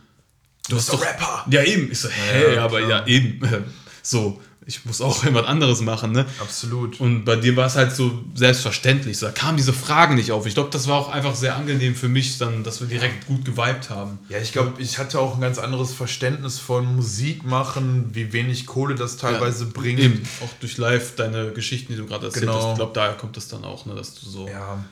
[0.68, 1.46] Du bist doch Rapper.
[1.52, 1.92] Ja, eben.
[1.92, 2.90] Ich so, hä, Ja, aber klar.
[3.02, 3.40] ja, eben.
[4.02, 6.26] So, ich muss auch jemand anderes machen, ne?
[6.40, 7.00] Absolut.
[7.00, 9.18] Und bei dir war es halt so selbstverständlich.
[9.18, 10.46] So, Da kamen diese Fragen nicht auf.
[10.46, 13.46] Ich glaube, das war auch einfach sehr angenehm für mich, dann, dass wir direkt gut
[13.46, 14.20] geweibt haben.
[14.30, 18.66] Ja, ich glaube, ich hatte auch ein ganz anderes Verständnis von Musik machen, wie wenig
[18.66, 20.00] Kohle das teilweise bringt.
[20.00, 22.62] Eben, auch durch live deine Geschichten, die du gerade erzählt Genau.
[22.62, 22.70] hast.
[22.72, 24.48] Ich glaube, daher kommt es dann auch, ne, dass du so.
[24.48, 24.84] Ja,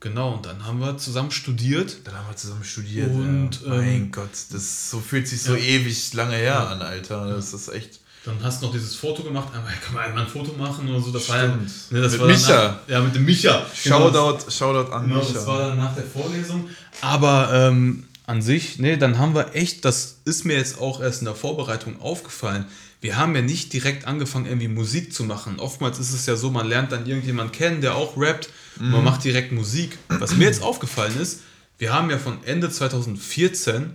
[0.00, 1.98] Genau, und dann haben wir zusammen studiert.
[2.02, 3.08] dann haben wir zusammen studiert.
[3.08, 3.68] Und, ja.
[3.68, 7.28] mein ähm, Gott, das so fühlt sich so ewig lange her an, Alter.
[7.28, 8.00] Das ist echt.
[8.24, 9.48] Dann hast du noch dieses Foto gemacht.
[9.52, 11.10] Aber kann man einmal ein Foto machen oder so?
[11.10, 12.48] Das war ja, ne, das Mit war Micha.
[12.48, 13.66] Danach, ja, mit dem Micha.
[13.84, 13.98] Genau.
[14.12, 15.32] Shoutout, Shoutout an Genau, Micha.
[15.32, 16.68] das war dann nach der Vorlesung.
[17.00, 21.20] Aber ähm, an sich, nee, dann haben wir echt, das ist mir jetzt auch erst
[21.22, 22.66] in der Vorbereitung aufgefallen.
[23.00, 25.58] Wir haben ja nicht direkt angefangen, irgendwie Musik zu machen.
[25.58, 28.46] Oftmals ist es ja so, man lernt dann irgendjemanden kennen, der auch rappt
[28.78, 28.92] und Mhm.
[28.92, 29.98] man macht direkt Musik.
[30.08, 31.40] Was mir jetzt aufgefallen ist,
[31.78, 33.90] wir haben ja von Ende 2014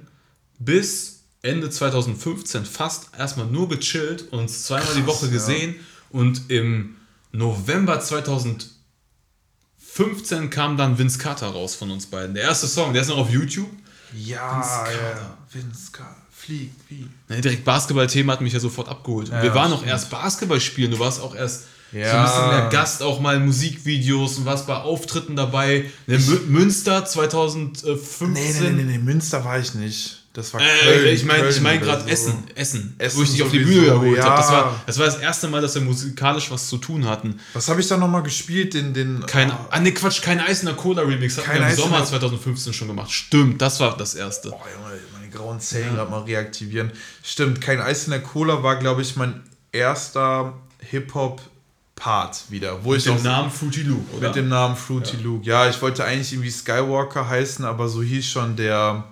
[0.59, 5.31] bis Ende 2015 fast erstmal nur gechillt, uns zweimal die Woche ja.
[5.31, 5.75] gesehen
[6.09, 6.95] und im
[7.31, 12.33] November 2015 kam dann Vince Carter raus von uns beiden.
[12.35, 13.69] Der erste Song, der ist noch auf YouTube.
[14.13, 14.85] ja, Vince ja.
[15.11, 15.37] Carter.
[15.51, 16.15] Vince Carter.
[16.31, 17.07] Flieg, wie?
[17.29, 19.29] Ne, direkt Basketball-Thema hat mich ja sofort abgeholt.
[19.29, 19.91] Und Ja, wir waren noch stimmt.
[19.91, 22.23] erst Basketball spielen, du warst auch erst so ein Ja.
[22.25, 25.89] bisschen mehr Gast, auch mal Musikvideos und warst bei Auftritten dabei.
[26.05, 28.33] Ne, Mü- Münster 2015.
[28.33, 30.16] Nee, nee, nee, nee, nee, Münster war ich nicht.
[30.37, 31.15] Das war Äh, Köln.
[31.15, 32.07] ich meine ich mein gerade so.
[32.09, 34.23] Essen, Essen, Essen wo ich dich auf die Bühne geholt ja.
[34.25, 34.37] habe.
[34.37, 37.39] Das war, das war das erste Mal, dass wir musikalisch was zu tun hatten.
[37.53, 38.75] Was habe ich da nochmal gespielt?
[38.75, 41.55] Den, den, Kein, oh, ah ne Quatsch, kein Eis in der Cola Remix hatten Kein
[41.55, 43.09] wir im Eis in Sommer der- 2015 schon gemacht.
[43.11, 44.49] Stimmt, das war das erste.
[44.51, 46.91] Oh, Junge, meine grauen Zellen gerade mal reaktivieren.
[47.23, 50.53] Stimmt, kein Eis in der Cola war, glaube ich, mein erster
[50.91, 52.83] Hip-Hop-Part wieder.
[52.83, 54.27] Wo Mit ich dem Namen Fruity Loop, oder?
[54.27, 55.45] mit dem Namen Fruity Luke.
[55.45, 59.05] Ja, ich wollte eigentlich irgendwie Skywalker heißen, aber so hieß schon der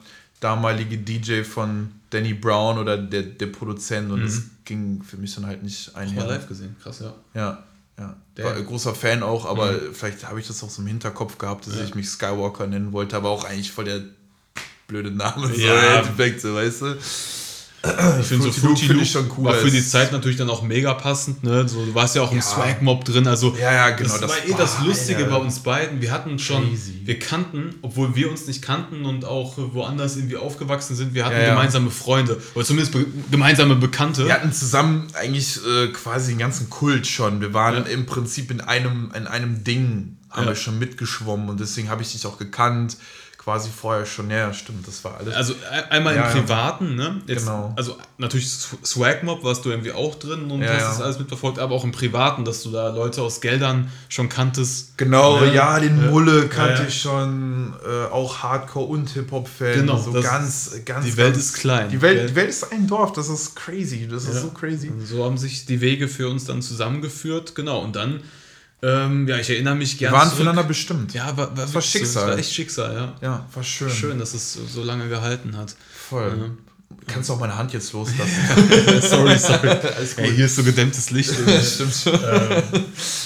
[0.46, 5.46] damalige DJ von Danny Brown oder der, der Produzent und es ging für mich dann
[5.48, 6.26] halt nicht Mal einher.
[6.28, 7.14] live gesehen, krass, ja.
[7.34, 7.64] Ja.
[7.98, 10.88] Ja, Der- war ein großer Fan auch, aber vielleicht habe ich das auch so im
[10.90, 14.02] Hinterkopf gehabt, dass ich mich Skywalker nennen wollte, aber auch eigentlich voll der
[14.88, 15.48] blöde Name.
[15.48, 16.00] So Ja.
[16.02, 16.96] Endeffekt, so, weißt du?
[18.20, 20.94] Ich finde so Fruity Loop schon cool war für die Zeit natürlich dann auch mega
[20.94, 21.68] passend, ne?
[21.68, 22.44] So, du warst ja auch im Ja.
[22.44, 25.30] Swag Mob drin, also Ja, ja, genau, Das, das war eh das Lustige Alter.
[25.32, 26.02] bei uns beiden.
[26.02, 27.02] Wir hatten schon, Crazy.
[27.04, 31.36] wir kannten, obwohl wir uns nicht kannten und auch woanders irgendwie aufgewachsen sind, wir hatten
[31.42, 34.26] Ja, gemeinsame Freunde oder zumindest be gemeinsame Bekannte.
[34.26, 37.42] Wir hatten zusammen eigentlich äh, quasi den ganzen Kult schon.
[37.42, 41.90] Wir waren im Prinzip in einem, in einem Ding, haben wir schon mitgeschwommen und deswegen
[41.90, 42.98] habe ich dich auch gekannt.
[43.46, 44.32] Quasi vorher schon.
[44.32, 45.36] Ja, stimmt, das war alles.
[45.36, 46.42] Also e- einmal Ja, im.
[46.42, 47.22] Privaten, ne?
[47.28, 47.72] Jetzt, Genau.
[47.76, 50.90] Also natürlich S- Swag Mob warst du irgendwie auch drin und Ja, hast ja.
[50.90, 54.98] das alles mitverfolgt, aber auch im Privaten, dass du da Leute aus Geldern schon kanntest.
[54.98, 55.54] Genau, Ne?
[55.54, 56.10] ja, den.
[56.10, 59.74] Mulle kannte ich schon, äh, auch Hardcore und Hip-Hop-Fan.
[59.76, 61.06] Genau, so ganz, ganz.
[61.06, 64.08] die Welt ganz, ist klein, Die Welt, die Welt ist ein Dorf, das ist crazy,
[64.08, 64.90] das ist so crazy.
[64.90, 67.82] Und so haben sich die Wege für uns dann zusammengeführt, genau.
[67.84, 68.22] Und dann,
[68.82, 70.18] ähm, ja, ich erinnere mich Wir gerne.
[70.18, 70.38] waren zurück.
[70.42, 71.14] füreinander bestimmt.
[71.14, 71.82] Ja, war, war, war.
[71.82, 72.24] Schicksal.
[72.28, 73.16] Das war echt Schicksal, ja.
[73.22, 73.90] Ja, war schön.
[73.90, 75.76] Schön, dass es so- so lange gehalten hat.
[76.10, 76.58] Voll.
[77.08, 78.32] Kannst du auch meine Hand jetzt loslassen?
[79.02, 79.70] sorry, sorry.
[80.18, 81.32] Ey, hier ist so gedämmtes Licht.
[81.34, 81.94] Stimmt.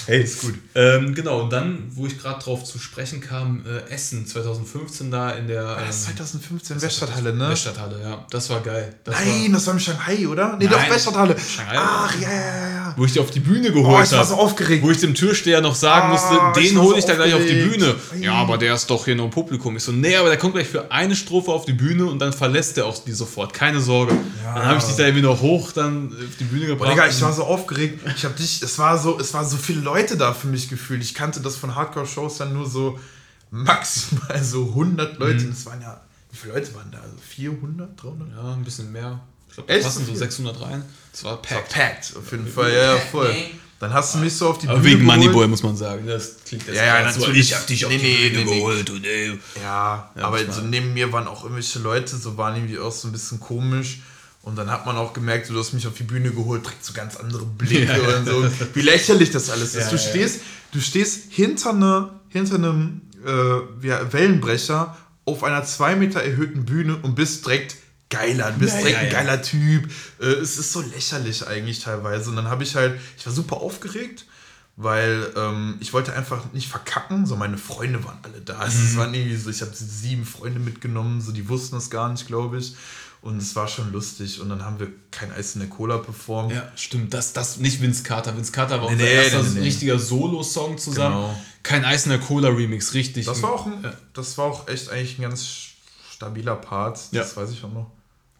[0.06, 0.54] hey, ist gut.
[0.74, 5.30] Ähm, genau, und dann, wo ich gerade drauf zu sprechen kam, äh, Essen 2015 da
[5.30, 7.50] in der ist ähm, 2015 Weststadthalle, ne?
[7.50, 8.26] Weststadthalle, ja.
[8.30, 8.94] Das war geil.
[9.04, 10.56] Das Nein, war, das war in Shanghai, oder?
[10.58, 10.74] Nee, Nein.
[10.74, 11.36] doch, Weststadthalle.
[11.38, 11.76] Shanghai.
[11.78, 14.28] Ach, ja, ja, ja, wo ich die auf die Bühne Oh, geholt ich war habe.
[14.28, 14.82] so aufgeregt.
[14.84, 17.54] Wo ich dem Türsteher noch sagen Ah, musste, den hole ich da gleich auf die.
[17.62, 17.94] Bühne.
[18.12, 18.18] Ei.
[18.24, 19.76] Ja, aber der ist doch hier nur im Publikum.
[19.76, 22.32] Ich so, nee, aber der kommt gleich für eine Strophe auf die Bühne und dann
[22.32, 23.49] verlässt er auch die sofort.
[23.52, 24.16] Keine Sorge.
[24.44, 26.92] Dann habe ich dich da irgendwie noch hoch dann auf die Bühne Boah, gebracht.
[26.92, 28.00] Digga, ich war so aufgeregt.
[28.16, 31.02] Ich hab dich, es war so, es waren so viele Leute da für mich gefühlt.
[31.02, 32.98] Ich kannte das von Hardcore-Shows dann nur so
[33.50, 35.44] maximal so 100 Leute.
[35.46, 36.98] Und es waren ja, wie viele Leute waren da?
[36.98, 38.28] Also 400, 300?
[38.36, 39.20] ja, ein bisschen mehr.
[39.48, 40.16] Ich glaube, da passen so So viel?
[40.18, 40.82] 600 rein.
[41.12, 41.72] Das war Das war packed.
[41.72, 42.72] packed, auf jeden Fall.
[42.72, 43.34] Ja, ja, voll.
[43.80, 45.20] Dann hast du mich so auf die Aber Bühne wegen geholt.
[45.20, 46.06] Moneyboy muss man sagen.
[46.06, 47.48] Das klingt jetzt Ja, ja, gerade so, natürlich.
[47.48, 48.58] Ich hab dich auf Nee, die nee, Bühne nee, nee.
[48.58, 48.90] geholt.
[48.90, 49.38] Und, ey.
[49.62, 53.08] Ja, aber das so neben mir waren auch irgendwelche Leute, so waren irgendwie auch so
[53.08, 54.00] ein bisschen komisch.
[54.42, 56.92] Und dann hat man auch gemerkt, du hast mich auf die Bühne geholt, trägt so
[56.92, 58.16] ganz andere Blicke Ja, ja.
[58.18, 58.46] und so.
[58.74, 59.84] Wie lächerlich das alles ist.
[59.84, 60.02] Ja, du, ja.
[60.02, 60.40] stehst,
[60.72, 66.98] du stehst hinter, ne, hinter einem äh, ja, Wellenbrecher auf einer zwei Meter erhöhten Bühne
[67.00, 67.76] und bist direkt
[68.10, 69.90] geiler, du bist Ja, direkt ja, ein geiler Typ.
[70.20, 72.30] Äh, es ist so lächerlich eigentlich teilweise.
[72.30, 74.26] Und dann habe ich halt, ich war super aufgeregt
[74.82, 78.56] weil ähm, ich wollte einfach nicht verkacken, so meine Freunde waren alle da.
[78.60, 78.86] Also Mhm.
[78.86, 82.26] Es waren irgendwie so, ich habe sieben Freunde mitgenommen, so die wussten das gar nicht,
[82.26, 82.74] glaube ich.
[83.20, 84.40] Und es war schon lustig.
[84.40, 86.52] Und dann haben wir kein Eis in der Cola performt.
[86.54, 87.12] Ja, stimmt.
[87.12, 88.34] Das, das nicht Vince Carter.
[88.34, 89.60] Vince Carter war unser nee, erster nee, nee.
[89.60, 91.16] richtiger Solo-Song zusammen.
[91.16, 91.40] Genau.
[91.62, 93.26] Kein Eis in der Cola Remix, richtig.
[93.26, 93.92] Das war auch, ein, Ja.
[94.14, 95.46] das war auch echt eigentlich ein ganz
[96.10, 96.96] stabiler Part.
[97.12, 97.36] Das Ja.
[97.36, 97.90] weiß ich auch noch.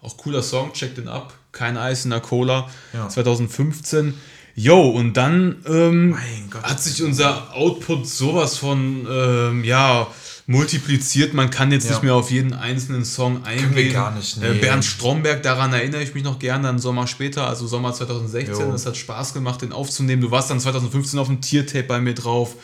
[0.03, 1.35] Auch cooler Song, check den ab.
[1.53, 2.69] Kein Eis in der Cola.
[2.93, 3.09] Ja.
[3.09, 4.15] 2015.
[4.55, 6.17] Yo, und dann ähm,
[6.63, 10.07] hat sich unser Output sowas von, ähm, ja,
[10.47, 11.35] multipliziert.
[11.35, 11.93] Man kann jetzt Ja.
[11.93, 13.75] nicht mehr auf jeden einzelnen Song eingehen.
[13.77, 14.47] wir gar nicht, nee.
[14.49, 18.67] Äh, Bernd Stromberg, daran erinnere ich mich noch gerne an Sommer später, also Sommer 2016.
[18.67, 18.73] Jo.
[18.73, 20.21] Das hat Spaß gemacht, den aufzunehmen.
[20.23, 22.57] Du warst dann 2015 auf dem Tiertape bei mir drauf.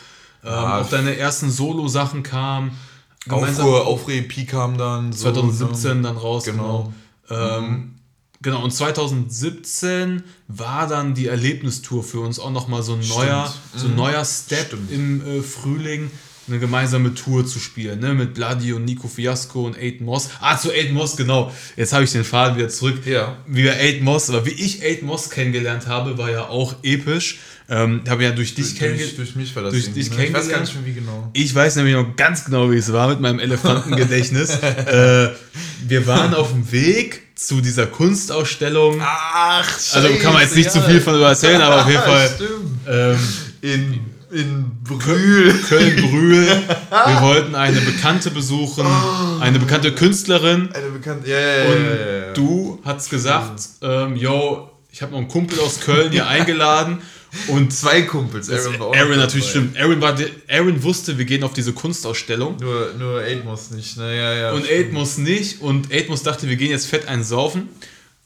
[0.43, 0.81] Ähm, Ja.
[0.81, 2.71] auch deine ersten Solo-Sachen kamen.
[3.29, 5.11] Aufruhr, Aufruhr EP kam dann.
[5.13, 6.03] So, 2017 ne?
[6.03, 6.63] dann raus, genau.
[6.83, 6.93] Genau.
[7.29, 7.95] Ähm,
[8.41, 13.87] genau, und 2017 war dann die Erlebnistour für uns auch nochmal so ein neuer, so
[13.87, 14.91] ein neuer Step Stimmt.
[14.91, 16.11] im äh, Frühling,
[16.47, 18.13] eine gemeinsame Tour zu spielen, ne?
[18.13, 20.29] Mit Bloody und Nico Fiasco und Eight Moss.
[20.39, 21.51] Ah, zu Eight Moss, genau.
[21.75, 23.05] Jetzt habe ich den Faden wieder zurück.
[23.05, 23.37] Ja.
[23.47, 27.39] Wie wir Eight Moss, aber wie ich Eight Moss kennengelernt habe, war ja auch episch.
[27.69, 29.17] Ähm, habe ja durch dich Durch, kennengelernt.
[29.17, 30.25] durch mich war das durch dich ne?
[30.25, 31.29] Ich weiß gar nicht mehr, wie genau.
[31.33, 34.51] Ich weiß nämlich noch ganz genau, wie es war mit meinem Elefantengedächtnis.
[34.61, 35.29] äh,
[35.85, 38.99] wir waren auf dem Weg zu dieser Kunstausstellung.
[39.01, 42.29] Ach, also kann man jetzt nicht zu viel von erzählen, aber auf jeden Fall
[42.87, 43.19] ähm,
[43.61, 43.99] In,
[44.31, 45.53] in Brühl.
[45.67, 46.47] Köln-Brühl.
[47.05, 48.85] Wir wollten eine Bekannte besuchen,
[49.39, 50.69] eine bekannte Künstlerin.
[50.73, 51.29] Eine bekannte.
[51.29, 52.33] Ja, ja, ja, Und ja, ja, ja.
[52.33, 57.01] du hast gesagt, ähm, yo, ich habe noch einen Kumpel aus Köln hier eingeladen.
[57.47, 58.49] Und Zwei Kumpels.
[58.49, 59.67] Aaron, war auch Aaron natürlich dabei.
[59.67, 59.77] stimmt.
[59.77, 62.57] Aaron, war der, Aaron wusste, wir gehen auf diese Kunstausstellung.
[62.59, 64.15] Nur, nur Aidmus nicht, ne?
[64.17, 64.51] Ja, ja.
[64.51, 64.79] Und stimmt.
[64.79, 65.61] Aidmus nicht.
[65.61, 67.69] Und Aidmus dachte, wir gehen jetzt fett einen saufen.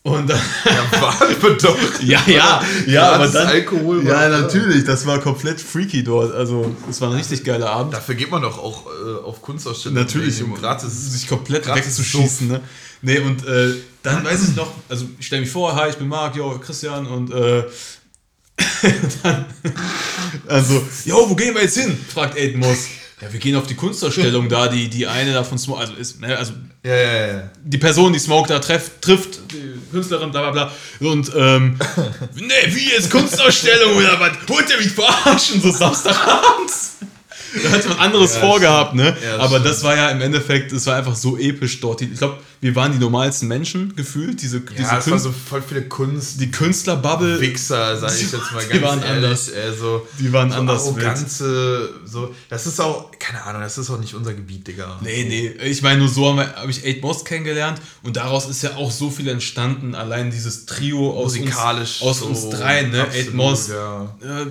[0.03, 1.77] Und dann, Ja, wir doch.
[2.01, 3.47] ja, ja, ja, aber dann.
[3.47, 4.39] Alkohol war ja, da.
[4.39, 6.33] natürlich, das war komplett freaky dort.
[6.33, 7.93] Also, es war ein richtig geiler Abend.
[7.93, 10.03] Dafür geht man doch auch äh, auf Kunstausstellungen.
[10.03, 11.13] Natürlich, um gratis.
[11.13, 12.47] sich komplett gratis wegzuschießen.
[12.47, 12.61] Ne?
[13.03, 16.07] Nee, und äh, dann weiß ich noch, also ich stelle mich vor, hi, ich bin
[16.07, 17.63] Marc, yo, Christian und äh,
[19.23, 19.45] dann,
[20.47, 21.97] also, yo, wo gehen wir jetzt hin?
[22.13, 22.87] fragt Aiden Moss.
[23.21, 26.19] Ja, wir gehen auf die Kunstausstellung da, die, die eine da von Smoke, also ist,
[26.19, 27.49] ne, also Ja, ja, ja.
[27.63, 31.07] die Person, die Smoke da treff, trifft, die Künstlerin, bla bla bla.
[31.07, 31.77] Und, ähm,
[32.35, 34.31] ne, wie jetzt Kunstausstellung oder was?
[34.47, 36.97] Wollt ihr mich verarschen, so Samstagabends?
[37.63, 39.15] Da hat man anderes Ja, vorgehabt, ne?
[39.23, 39.65] Ja, Aber stimmt.
[39.65, 42.01] das war ja im Endeffekt, es war einfach so episch dort.
[42.01, 44.41] Ich glaube, wir waren die normalsten Menschen gefühlt.
[44.41, 46.39] Diese, diese Ja, es war Künst- so voll viele Kunst.
[46.39, 47.41] die Künstlerbubble.
[47.41, 49.25] Wichser, sag ich jetzt mal Die ganz waren ehrlich.
[49.25, 49.49] anders.
[49.49, 52.33] Äh, so, Die waren so anders Arroganze, so.
[52.49, 54.99] Das ist auch, keine Ahnung, das ist auch nicht unser Gebiet, Digga.
[55.01, 58.61] Nee, nee, ich meine, nur so habe hab ich Eight Moss kennengelernt und daraus ist
[58.61, 59.95] ja auch so viel entstanden.
[59.95, 62.01] Allein dieses Trio aus Musikalisch.
[62.01, 63.01] uns, aus so uns dreien, ne?
[63.01, 64.03] absolut, Eight Moss, Ja.
[64.21, 64.45] äh,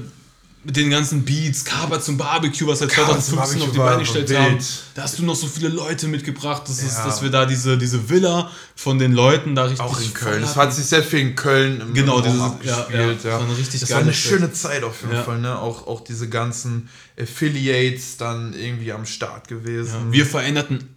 [0.62, 4.59] mit den ganzen Beats, Kaber zum Barbecue, was zum 2015 auf die Beine gestellt haben.
[4.94, 7.07] Da hast du noch so viele Leute mitgebracht, das ist, Ja.
[7.07, 10.42] dass wir da diese, diese Villa von den Leuten da richtig Auch in Köln.
[10.42, 10.61] Es hatten.
[10.61, 12.88] hat sich sehr viel in Köln im Genau, dieses- abgespielt.
[12.92, 15.23] ja, ja, das war eine richtig das geile war eine schöne Zeit auf jeden Ja.
[15.23, 15.38] Fall.
[15.40, 15.59] Ne?
[15.59, 20.12] Auch, auch diese ganzen Affiliates dann irgendwie am Start gewesen.
[20.12, 20.94] Wir veränderten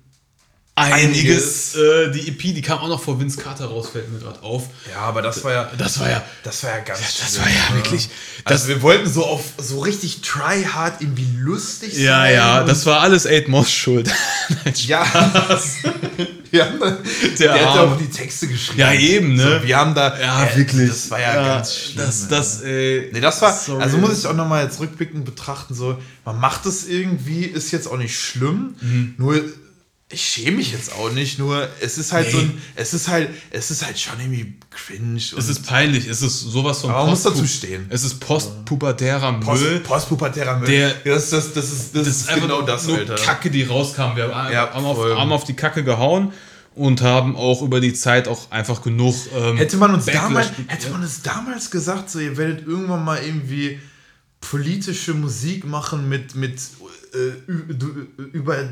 [0.76, 1.76] einiges.
[1.76, 4.64] Äh, die EP, die kam auch noch vor Vince Carter raus, fällt mir gerade auf.
[4.92, 7.52] Ja, aber das war ja, Das war ja, das war ja ganz das schlimm, war
[7.52, 7.76] ja ne?
[7.84, 8.10] wirklich,
[8.46, 12.34] Also wir wollten so auf so richtig try-hard irgendwie lustig Ja, sein.
[12.34, 14.10] ja, und- das war alles Eight Moss schuld.
[14.76, 15.06] Ja.
[16.52, 16.98] wir haben da,
[17.40, 18.80] der, hat auch die Texte geschrieben.
[18.80, 19.60] Ja, eben, ne?
[19.62, 20.20] So, wir haben da.
[20.20, 20.90] Ja, äh, wirklich.
[20.90, 21.98] Das war ja, ganz schlimm.
[22.06, 22.30] Das, ey.
[22.30, 23.82] das, äh, Nee, das war, sorry.
[23.84, 27.88] also muss ich auch nochmal jetzt rückblickend betrachten, so, man macht es irgendwie, ist jetzt
[27.88, 29.14] auch nicht schlimm, Mhm.
[29.18, 29.42] nur
[30.14, 32.44] ich schäme mich jetzt auch nicht, nur es ist halt so Nee.
[32.44, 35.18] ein, es ist halt, es ist halt schon irgendwie cringe.
[35.18, 37.88] Es ist peinlich, es ist sowas von Aber man muss dazu stehen.
[37.90, 39.80] Es ist postpubertärer Post, Müll.
[39.80, 40.68] postpubertärer Müll.
[40.68, 43.16] Der- das, das, das ist, das Das ist genau das, nur Alter.
[43.16, 44.16] Kacke, die rauskam.
[44.16, 46.32] Wir haben, Ja, haben, auf, haben auf die Kacke gehauen
[46.76, 49.16] und haben auch über die Zeit auch einfach genug.
[49.36, 53.04] Ähm, Hätte man uns Backlash damals, hätte man uns damals gesagt, so ihr werdet irgendwann
[53.04, 53.80] mal irgendwie
[54.50, 56.60] politische Musik machen mit mit
[57.14, 57.52] äh,
[58.34, 58.70] über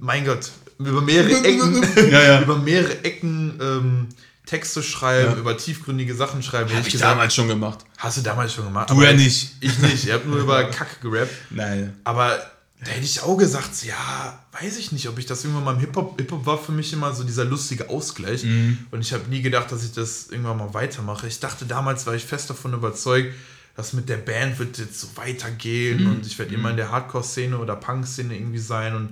[0.00, 2.40] mein Gott über mehrere Ecken Ja, ja.
[2.46, 4.06] über mehrere Ecken ähm,
[4.46, 5.36] Texte schreiben Ja.
[5.38, 7.80] über tiefgründige Sachen schreiben hätte Hab ich ich gesagt damals schon gemacht.
[7.98, 9.56] hast du damals schon gemacht Du ja ich- nicht.
[9.60, 11.94] ich nicht ihr habt nur über Kacke gerappt Nein.
[12.04, 12.38] aber
[12.80, 15.80] da hätte ich auch gesagt, ja, weiß ich nicht, ob ich das irgendwann mal im
[15.80, 18.44] Hip-Hop, Hip-Hop war für mich immer so dieser lustige Ausgleich.
[18.44, 18.78] Mhm.
[18.92, 21.26] Und ich habe nie gedacht, dass ich das irgendwann mal weitermache.
[21.26, 23.34] Ich dachte damals, war ich fest davon überzeugt,
[23.78, 26.10] dass mit der Band wird jetzt so weitergehen Mhm.
[26.10, 29.10] und ich werde immer in der Hardcore-Szene oder Punk-Szene irgendwie sein und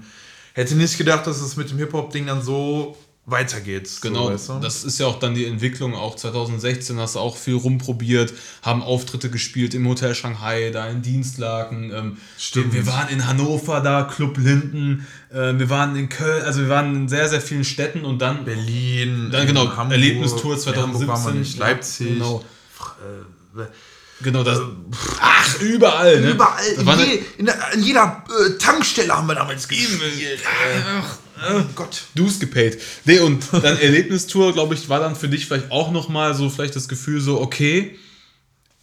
[0.55, 3.89] hätte nicht gedacht, dass es mit dem Hip-Hop-Ding dann so weitergeht.
[4.03, 4.53] Genau, so, weißt du?
[4.59, 5.95] das ist ja auch dann die Entwicklung.
[5.95, 11.01] Auch 2016 hast du auch viel rumprobiert, haben Auftritte gespielt im Hotel Shanghai, da in
[11.01, 11.93] Dienstlaken.
[11.93, 12.75] Ähm, Stimmt.
[12.75, 15.07] Wir, waren in Hannover da, Club Linden.
[15.33, 18.45] Äh, wir waren in Köln, also wir waren in sehr, sehr vielen Städten und dann.
[18.45, 22.45] Berlin, Dann genau, Hamburg, Erlebnistour nee, Hamburg waren wir 2017, nicht, Leipzig, genau.
[23.57, 23.63] äh,
[24.23, 24.59] Genau, das.
[25.21, 26.31] Ach, überall, ne?
[26.31, 30.01] Überall, in, je, in, in jeder äh, Tankstelle haben wir damals gespielt.
[30.03, 32.03] Äh, oh Gott.
[32.15, 32.79] Du's gepaid.
[33.05, 36.77] Nee, und dann Erlebnistour, glaube ich, war dann für dich vielleicht auch nochmal so vielleicht
[36.77, 37.99] das Gefühl so, okay,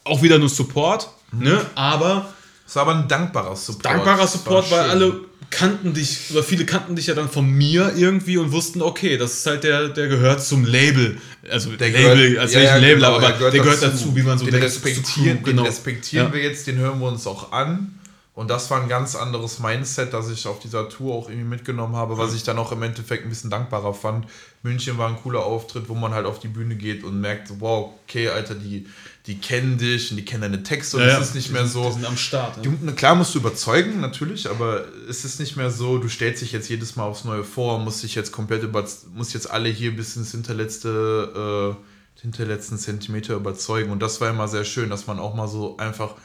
[0.03, 1.65] auch wieder nur Support, ne?
[1.73, 2.31] Aber
[2.67, 3.85] Es war aber ein dankbarer Support.
[3.85, 5.19] dankbarer Support, weil alle
[5.53, 9.33] kannten dich, oder viele kannten dich ja dann von mir irgendwie und wussten, okay, das
[9.39, 11.17] ist halt der, der gehört zum Label.
[11.49, 14.15] Also Der Label, gehört- als ja, ja, ein Label, genau, aber er der gehört dazu,
[14.15, 14.65] wie man so den denkt.
[14.67, 15.63] Respektieren, zu- genau.
[15.63, 16.33] Den respektieren Ja.
[16.33, 17.95] wir jetzt, den hören wir uns auch an.
[18.35, 21.95] Und das war ein ganz anderes Mindset, das ich auf dieser Tour auch irgendwie mitgenommen
[21.95, 24.25] habe, was ich dann auch im Endeffekt ein bisschen dankbarer fand.
[24.63, 27.61] München war ein cooler Auftritt, wo man halt auf die Bühne geht und merkt, so,
[27.61, 28.87] wow, okay, Alter, die,
[29.27, 31.67] die kennen dich und die kennen deine Texte und Ja, es ist nicht Die mehr
[31.67, 31.85] so.
[31.85, 32.57] Die sind am Start.
[32.65, 32.75] Du, Ja.
[32.81, 36.53] na klar musst du überzeugen, natürlich, aber es ist nicht mehr so, du stellst dich
[36.53, 39.95] jetzt jedes Mal aufs Neue vor, musst dich jetzt komplett über, musst jetzt alle hier
[39.95, 43.91] bis ins hinterletzte, äh, hinterletzten Zentimeter überzeugen.
[43.91, 46.15] Und das war immer sehr schön, dass man auch mal so einfach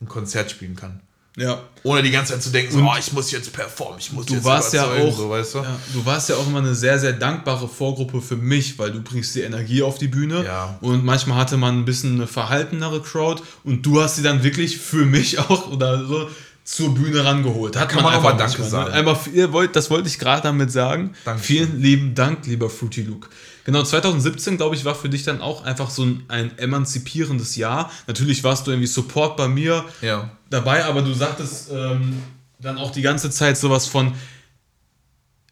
[0.00, 1.00] ein Konzert spielen kann.
[1.36, 1.62] Ja.
[1.82, 4.34] Ohne die ganze Zeit zu denken, so, oh, ich muss jetzt performen, ich muss Du
[4.34, 5.58] jetzt warst ja auch, so, weißt du?
[5.58, 9.00] ja, du warst ja auch immer eine sehr, sehr dankbare Vorgruppe für mich, weil du
[9.02, 10.78] bringst die Energie auf die Bühne Ja.
[10.80, 14.78] und manchmal hatte man ein bisschen eine verhaltenere Crowd und du hast sie dann wirklich
[14.78, 16.28] für mich auch oder so
[16.64, 17.76] zur Bühne rangeholt.
[17.76, 18.68] Hat kann man auch einfach Danke ne?
[18.68, 18.92] sagen.
[18.92, 21.14] Einmal, ihr wollt, das wollte ich gerade damit sagen.
[21.24, 21.56] Dankeschön.
[21.68, 23.28] Vielen lieben Dank, lieber Fruity Luke.
[23.66, 27.90] Genau, 2017, glaube ich, war für dich dann auch einfach so ein, ein emanzipierendes Jahr.
[28.06, 30.30] Natürlich warst du irgendwie Support bei mir Ja.
[30.50, 32.22] dabei, aber du sagtest ähm,
[32.60, 34.12] dann auch die ganze Zeit sowas von,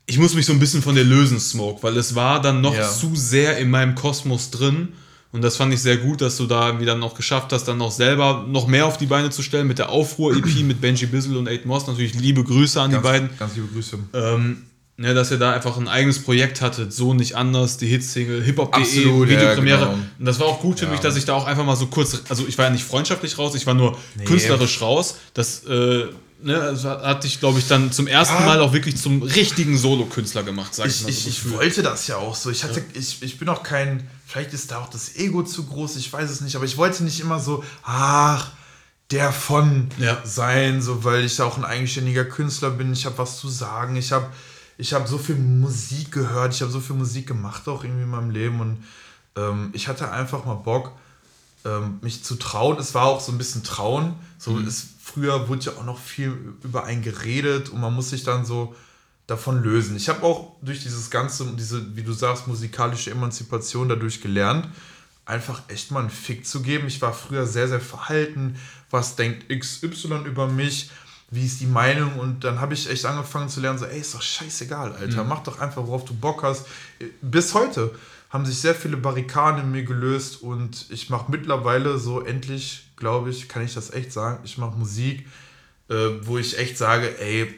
[0.07, 2.75] ich muss mich so ein bisschen von dir lösen, Smoke, weil es war dann noch
[2.75, 2.89] Ja.
[2.89, 4.93] zu sehr in meinem Kosmos drin.
[5.33, 7.79] Und das fand ich sehr gut, dass du da irgendwie dann noch geschafft hast, dann
[7.79, 11.37] noch selber noch mehr auf die Beine zu stellen mit der Aufruhr-EP mit Benji Bizzle
[11.37, 11.89] und Eight Moss.
[11.89, 13.31] Natürlich liebe Grüße an Ganz, die beiden.
[13.39, 13.99] ganz liebe Grüße.
[14.13, 14.63] Ähm,
[14.97, 18.81] ne, dass ihr da einfach ein eigenes Projekt hattet, so nicht anders, die Hitsingle, hiphop.de,
[18.83, 19.79] Absolut, ja, Videopremiere.
[19.81, 19.93] genau.
[20.19, 20.91] Und das war auch gut für Ja.
[20.93, 23.37] mich, dass ich da auch einfach mal so kurz, also ich war ja nicht freundschaftlich
[23.39, 24.25] raus, ich war nur Nee.
[24.25, 25.17] künstlerisch raus.
[25.35, 26.05] Das, äh,
[26.43, 28.47] ne, also hat, dich, glaube ich, dann zum ersten Ja.
[28.47, 31.09] Mal auch wirklich zum richtigen Solokünstler gemacht, sag ich, Ich, mal.
[31.11, 31.55] ich, so ich gefühlt.
[31.57, 32.51] wollte das ja auch so.
[32.51, 35.97] Ich hatte, ich, ich bin auch kein, vielleicht ist da auch das Ego zu groß,
[35.97, 38.51] ich weiß es nicht, aber ich wollte nicht immer so, ach,
[39.11, 40.19] der von Ja.
[40.25, 44.13] sein, so weil ich auch ein eigenständiger Künstler bin, ich habe was zu sagen, ich
[44.13, 44.27] habe
[44.77, 48.11] ich hab so viel Musik gehört, ich habe so viel Musik gemacht auch irgendwie in
[48.11, 48.85] meinem Leben und
[49.37, 50.93] ähm, ich hatte einfach mal Bock,
[51.65, 52.79] ähm, mich zu trauen.
[52.79, 54.15] Es war auch so ein bisschen Trauen.
[54.39, 54.67] So Mhm.
[54.69, 58.45] ist, früher wurde ja auch noch viel über einen geredet und man muss sich dann
[58.45, 58.75] so
[59.27, 59.97] davon lösen.
[59.97, 64.69] Ich habe auch durch dieses ganze, diese, wie du sagst, musikalische Emanzipation dadurch gelernt,
[65.25, 66.87] einfach echt mal einen Fick zu geben.
[66.87, 68.57] Ich war früher sehr, sehr verhalten.
[68.91, 70.91] Was denkt XY über mich?
[71.35, 72.19] Wie ist die Meinung?
[72.19, 75.25] Und dann habe ich echt angefangen zu lernen, so, ey, ist doch scheißegal, Alter.
[75.25, 76.67] Mach doch einfach, worauf du Bock hast.
[77.23, 77.91] Bis heute
[78.31, 83.31] haben sich sehr viele Barrikaden in mir gelöst und ich mache mittlerweile so endlich, glaube
[83.31, 85.27] ich, kann ich das echt sagen, ich mache Musik,
[85.89, 87.55] äh, wo ich echt sage, ey,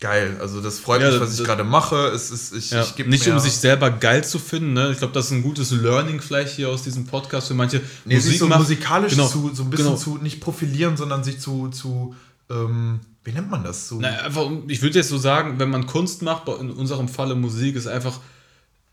[0.00, 0.36] geil.
[0.40, 1.96] Also das freut Ja, mich, was ich gerade mache.
[2.08, 4.90] Es ist, ich, Ja, ich nicht mir, um sich selber geil zu finden, ne?
[4.92, 7.80] Ich glaube, das ist ein gutes Learning vielleicht hier aus diesem Podcast für manche.
[8.04, 9.96] nee, sich so macht- musikalisch genau, zu, so ein bisschen genau.
[9.98, 12.14] zu, nicht profilieren, sondern sich zu, zu
[12.50, 13.88] ähm, wie nennt man das?
[13.88, 17.34] Zu, Na, einfach, ich würde jetzt so sagen, wenn man Kunst macht, in unserem Falle
[17.34, 18.20] Musik, ist einfach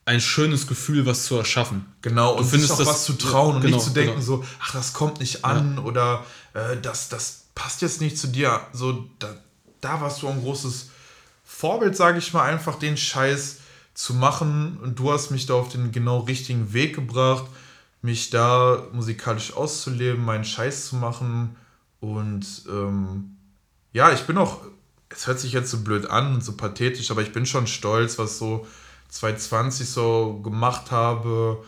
[0.06, 1.86] ein schönes Gefühl, was zu erschaffen.
[2.02, 4.26] Genau, und findest sich auch das- was zu trauen und genau, nicht zu denken genau.
[4.26, 8.62] so, ach, das kommt nicht an oder äh, das, das passt jetzt nicht zu dir.
[8.74, 9.36] So, da,
[9.82, 10.90] da warst du ein großes
[11.44, 13.60] Vorbild, sage ich mal, einfach den Scheiß
[13.94, 17.46] zu machen und du hast mich da auf den genau richtigen Weg gebracht,
[18.02, 21.56] mich da musikalisch auszuleben, meinen Scheiß zu machen
[22.02, 23.35] und ähm,
[23.96, 24.60] ja, ich bin auch,
[25.08, 28.20] es hört sich jetzt so blöd an und so pathetisch, aber ich bin schon stolz,
[28.20, 28.68] was so
[29.10, 31.64] 2020 so gemacht habe.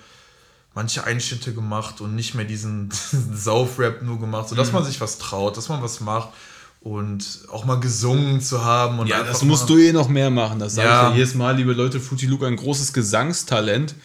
[0.75, 5.17] Manche Einschnitte gemacht und nicht mehr diesen, diesen Saufrap nur gemacht, sodass man sich was
[5.19, 6.29] traut, dass man was macht
[6.81, 8.99] und auch mal gesungen zu haben.
[8.99, 10.59] Und Ja, das musst du eh noch mehr machen.
[10.59, 11.03] Das sage Ja.
[11.03, 12.01] ich ja jedes Mal, liebe Leute.
[12.01, 13.95] Fruity Luke, ein großes Gesangstalent.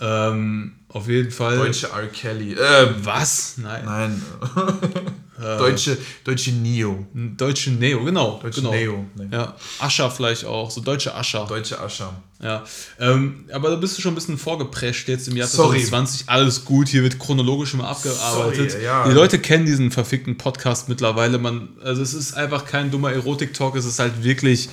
[0.00, 1.56] Ähm, auf jeden Fall.
[1.56, 2.06] Deutsche R.
[2.06, 2.52] Kelly.
[2.54, 3.54] Äh, Was?
[3.58, 3.84] Nein.
[3.84, 4.22] nein.
[5.38, 7.06] deutsche, deutsche Neo.
[7.12, 8.38] Deutsche Neo, genau.
[8.42, 8.72] Deutsche genau.
[8.72, 9.04] Neo.
[9.16, 9.28] Nee.
[9.32, 11.46] Ja, Ascher vielleicht auch, so deutsche Ascher.
[11.48, 12.14] Deutsche Ascher.
[12.42, 12.62] Ja,
[13.00, 15.78] ähm, aber da bist du schon ein bisschen vorgeprescht jetzt im Jahr Sorry.
[15.78, 16.28] 2020.
[16.28, 18.72] Alles gut, hier wird chronologisch mal abgearbeitet.
[18.72, 19.08] Sorry, ja.
[19.08, 21.38] Die Leute kennen diesen verfickten Podcast mittlerweile.
[21.38, 24.68] Man, also es ist einfach kein dummer Erotik-Talk, es ist halt wirklich,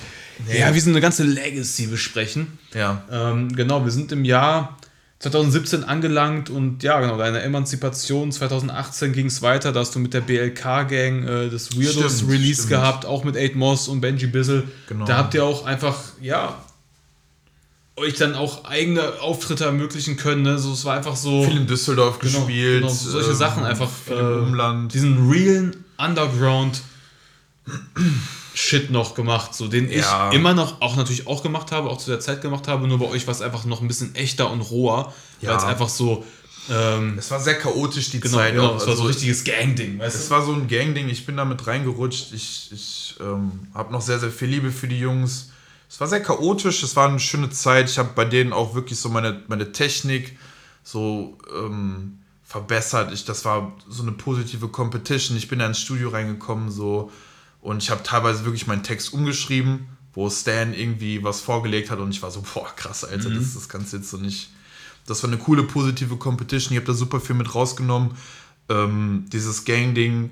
[0.52, 2.58] ja, wie so eine ganze Legacy besprechen.
[2.74, 3.04] Ja.
[3.10, 4.76] Ähm, genau, wir sind im Jahr
[5.22, 10.14] 2017 angelangt und ja, genau, deine Emanzipation 2018 ging es weiter, da hast du mit
[10.14, 12.70] der BLK-Gang äh, das Weirdos Stimmt, Release stimmt.
[12.70, 14.64] gehabt, auch mit 8 Moss und Benji Bizzle.
[14.88, 15.04] Genau.
[15.04, 16.58] Da habt ihr auch einfach, ja,
[17.94, 20.42] euch dann auch eigene Auftritte ermöglichen können.
[20.42, 20.58] Ne?
[20.58, 21.44] So, es war einfach so.
[21.44, 22.80] Viel in Düsseldorf Genau, gespielt.
[22.80, 23.90] genau, so solche ähm, Sachen einfach.
[23.90, 24.92] Viel im Umland.
[24.92, 26.80] Diesen realen Underground
[28.54, 30.28] Shit noch gemacht, so den Ja.
[30.30, 32.98] ich immer noch, auch natürlich auch gemacht habe, auch zu der Zeit gemacht habe, nur
[32.98, 35.50] bei euch war es einfach noch ein bisschen echter und roher, Ja.
[35.50, 36.24] weil es einfach so,
[36.70, 38.54] ähm, Es war sehr chaotisch, die genau, Zeit.
[38.54, 38.76] genau, auch.
[38.76, 40.30] es war so Also, ein richtiges Gang-Ding, weißt Es du?
[40.34, 42.32] war so ein Gang-Ding, ich bin damit reingerutscht.
[42.32, 45.50] Ich, ich ähm, habe noch sehr, sehr viel Liebe für die Jungs.
[45.90, 47.90] Es war sehr chaotisch, es war eine schöne Zeit.
[47.90, 50.38] Ich habe bei denen auch wirklich so meine, meine Technik
[50.84, 53.12] so ähm, verbessert.
[53.12, 55.36] Ich, das war so eine positive Competition.
[55.36, 57.10] Ich bin da ins Studio reingekommen so
[57.62, 62.10] und ich habe teilweise wirklich meinen Text umgeschrieben, wo Stan irgendwie was vorgelegt hat und
[62.10, 64.50] ich war so, boah, krass, Alter, das, das kannst du jetzt so nicht.
[65.06, 66.72] Das war eine coole, positive Competition.
[66.72, 68.16] Ich habe da super viel mit rausgenommen.
[68.68, 70.30] Ähm, dieses Gang-Ding,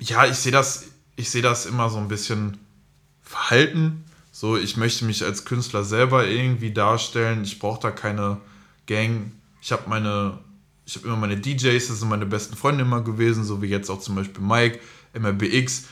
[0.00, 2.58] ja, ich sehe das, ich sehe das immer so ein bisschen
[3.22, 4.04] verhalten.
[4.32, 7.44] So, ich möchte mich als Künstler selber irgendwie darstellen.
[7.44, 8.38] Ich brauche da keine
[8.86, 9.32] Gang.
[9.62, 10.38] Ich habe meine,
[10.84, 13.90] ich habe immer meine DJs, das sind meine besten Freunde immer gewesen, so wie jetzt
[13.90, 14.80] auch zum Beispiel Mike,
[15.14, 15.84] MRBX.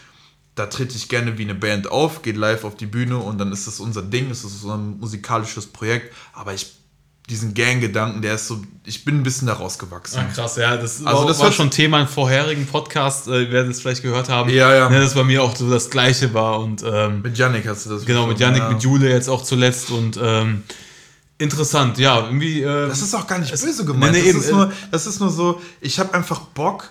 [0.54, 3.50] Da trete ich gerne wie eine Band auf, geht live auf die Bühne und dann
[3.52, 6.14] ist das unser Ding, ist so ein musikalisches Projekt.
[6.32, 6.76] Aber ich,
[7.28, 10.20] diesen Gang-Gedanken, der ist so, ich bin ein bisschen daraus gewachsen.
[10.20, 13.50] Ah, krass, ja, das, Also war, das war schon Thema im vorherigen Podcast, äh, ihr
[13.50, 14.88] werdet es vielleicht gehört haben, Ja, ja.
[14.90, 17.90] Ne, das bei mir auch so das Gleiche war und ähm, Mit Yannick hast du
[17.90, 18.70] das genau, mit Yannick, ja.
[18.70, 20.62] mit Jule jetzt auch zuletzt und ähm,
[21.38, 22.62] interessant, ja, irgendwie...
[22.62, 24.12] Äh, Das ist auch gar nicht Es- böse gemeint.
[24.12, 26.90] Nee, nee, das, eben, ist äh, nur, das ist nur so, ich habe einfach Bock,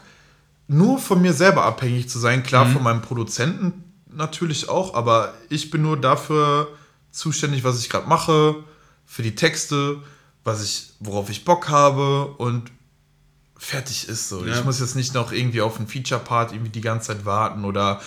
[0.68, 2.44] nur von mir selber abhängig zu sein.
[2.44, 2.74] Klar, Mhm.
[2.74, 3.84] von meinem Produzenten
[4.16, 6.68] natürlich auch, aber ich bin nur dafür
[7.12, 8.56] zuständig, was ich gerade mache,
[9.06, 9.98] für die Texte,
[10.44, 12.72] was ich, worauf ich Bock habe und
[13.58, 14.46] fertig ist so.
[14.46, 14.58] Ja.
[14.58, 18.02] Ich muss jetzt nicht noch irgendwie auf einen Feature-Part irgendwie die ganze Zeit warten oder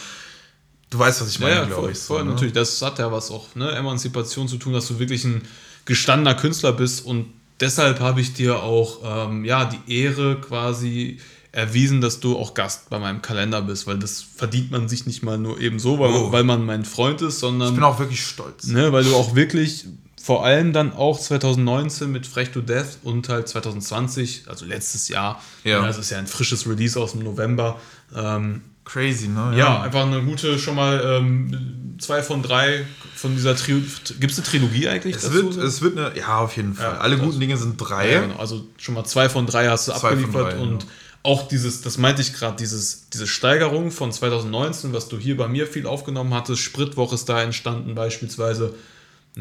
[0.90, 1.98] du weißt, was ich meine, Ja, ja, glaube voll, ich.
[1.98, 2.30] So, voll ne?
[2.32, 2.52] natürlich.
[2.54, 5.42] Das hat ja was auch, ne, Emanzipation zu tun, dass du wirklich ein
[5.84, 11.20] gestandener Künstler bist und deshalb habe ich dir auch, ähm, ja, die Ehre quasi
[11.56, 15.22] erwiesen, dass du auch Gast bei meinem Kalender bist, weil das verdient man sich nicht
[15.22, 16.30] mal nur eben so, weil, Oh.
[16.30, 18.66] weil man mein Freund ist, sondern Ich bin auch wirklich stolz.
[18.66, 19.86] ne, weil du auch wirklich
[20.22, 25.40] vor allem dann auch 2019 mit Frech to Death und halt 2020, also letztes Jahr,
[25.64, 25.86] Ja.
[25.86, 27.80] das ist ja ein frisches Release aus dem November,
[28.14, 29.54] ähm, Crazy, ne?
[29.56, 32.84] ja, einfach eine gute, schon mal ähm, zwei von drei
[33.16, 33.78] von dieser Trio.
[34.20, 36.92] Gibt es eine Trilogie eigentlich Es wird, es wird eine, ja, auf jeden Fall.
[36.92, 38.12] Ja, Alle guten Dinge sind drei.
[38.12, 38.36] Ja, genau.
[38.36, 40.92] Also schon mal zwei von drei hast du Zwei abgeliefert drei, und genau.
[41.26, 45.48] Auch dieses, das meinte ich gerade, dieses, diese Steigerung von 2019, was du hier bei
[45.48, 48.74] mir viel aufgenommen hattest, Spritwoche ist da entstanden beispielsweise.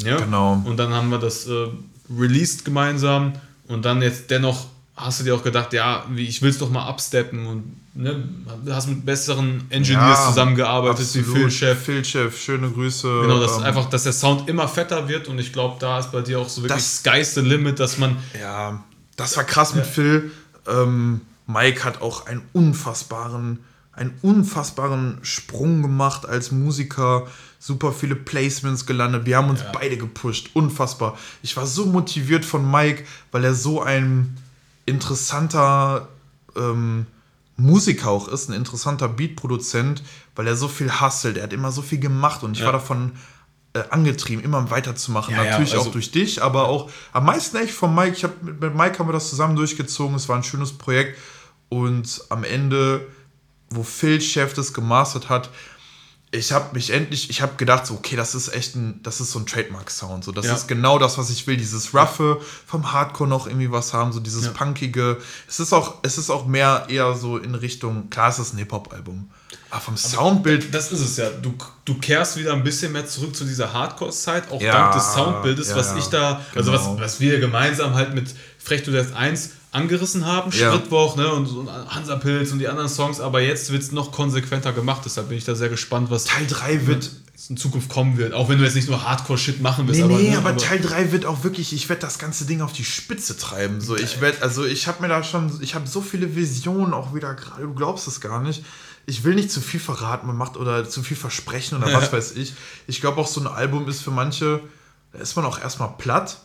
[0.04, 0.18] Ja.
[0.18, 0.62] Genau.
[0.66, 1.68] Und dann haben wir das äh,
[2.14, 3.34] released gemeinsam
[3.68, 4.66] und dann jetzt dennoch
[4.98, 7.64] hast du dir auch gedacht, ja, ich will es doch mal absteppen und
[7.96, 8.24] ne,
[8.70, 11.78] hast mit besseren Engineers Ja, zusammengearbeitet, wie Phil Chef.
[11.84, 13.08] Phil Chef, schöne Grüße.
[13.22, 16.12] Genau, dass ähm, einfach, dass der Sound immer fetter wird und ich glaube, da ist
[16.14, 18.84] bei dir auch so wirklich Das- Sky's the Limit, dass man Ja,
[19.18, 20.32] das war krass mit Phil.
[20.68, 23.60] Ähm, Mike hat auch einen unfassbaren,
[23.94, 27.28] einen unfassbaren Sprung gemacht als Musiker.
[27.60, 29.26] Super viele Placements gelandet.
[29.26, 30.52] Wir haben uns beide gepusht.
[30.54, 31.18] Unfassbar.
[31.42, 34.38] Ich war so motiviert von Mike, weil er so ein
[34.86, 36.08] interessanter
[36.56, 37.06] ähm,
[37.58, 40.04] Musiker auch ist, ein interessanter Beatproduzent,
[40.36, 41.38] weil er so viel hustelt.
[41.38, 42.66] Er hat immer so viel gemacht und ich Ja.
[42.66, 43.14] war davon
[43.74, 45.34] äh, angetrieben, immer weiterzumachen.
[45.36, 48.14] Ja, ja, Natürlich also- auch durch dich, aber auch am meisten echt von Mike.
[48.16, 50.16] Ich hab, mit Mike haben wir das zusammen durchgezogen.
[50.16, 51.18] Es war ein schönes Projekt.
[51.70, 53.08] Und am Ende,
[53.70, 55.50] wo Phil Chef das gemastert hat,
[56.32, 59.32] ich habe mich endlich, ich habe gedacht, so, okay, das ist echt ein, das ist
[59.32, 60.24] so ein Trademark-Sound.
[60.24, 60.56] So, das Ja.
[60.56, 61.56] ist genau das, was ich will.
[61.56, 64.52] Dieses Roughe vom Hardcore noch irgendwie was haben, so dieses Ja.
[64.52, 65.18] Punkige.
[65.48, 68.58] Es ist auch, es ist auch mehr eher so in Richtung, klar, es ist ein
[68.58, 69.30] Hip-Hop-Album.
[69.70, 71.30] Aber vom Soundbild, Das ist es ja.
[71.30, 71.54] Du,
[71.86, 75.74] du kehrst wieder ein bisschen mehr zurück zu dieser Hardcore-Zeit, auch Ja, dank des Soundbildes,
[75.76, 77.00] was ich da, also was, genau.
[77.00, 80.72] was wir gemeinsam halt mit Frech to Death 1 angerissen haben, Ja.
[80.72, 84.74] Schrittwoch, ne, und so Hansapilz und die anderen Songs, aber jetzt wird es noch konsequenter
[84.74, 87.12] gemacht, deshalb bin ich da sehr gespannt, was Teil 3 wird,
[87.50, 88.34] in Zukunft kommen wird.
[88.34, 90.80] Auch wenn du jetzt nicht nur Hardcore-Shit machen willst, Nee, aber, nee, ne, aber, Teil
[90.80, 93.82] 3 wird auch wirklich, ich werde das ganze Ding auf die Spitze treiben.
[93.82, 97.14] So, ich werde, also ich habe mir da schon, ich habe so viele Visionen auch
[97.14, 98.64] wieder gerade, du glaubst es gar nicht.
[99.08, 102.32] Ich will nicht zu viel verraten, man macht oder zu viel versprechen oder was weiß
[102.38, 102.54] ich.
[102.88, 104.62] Ich glaube auch so ein Album ist für manche,
[105.12, 106.38] da ist man auch erstmal platt.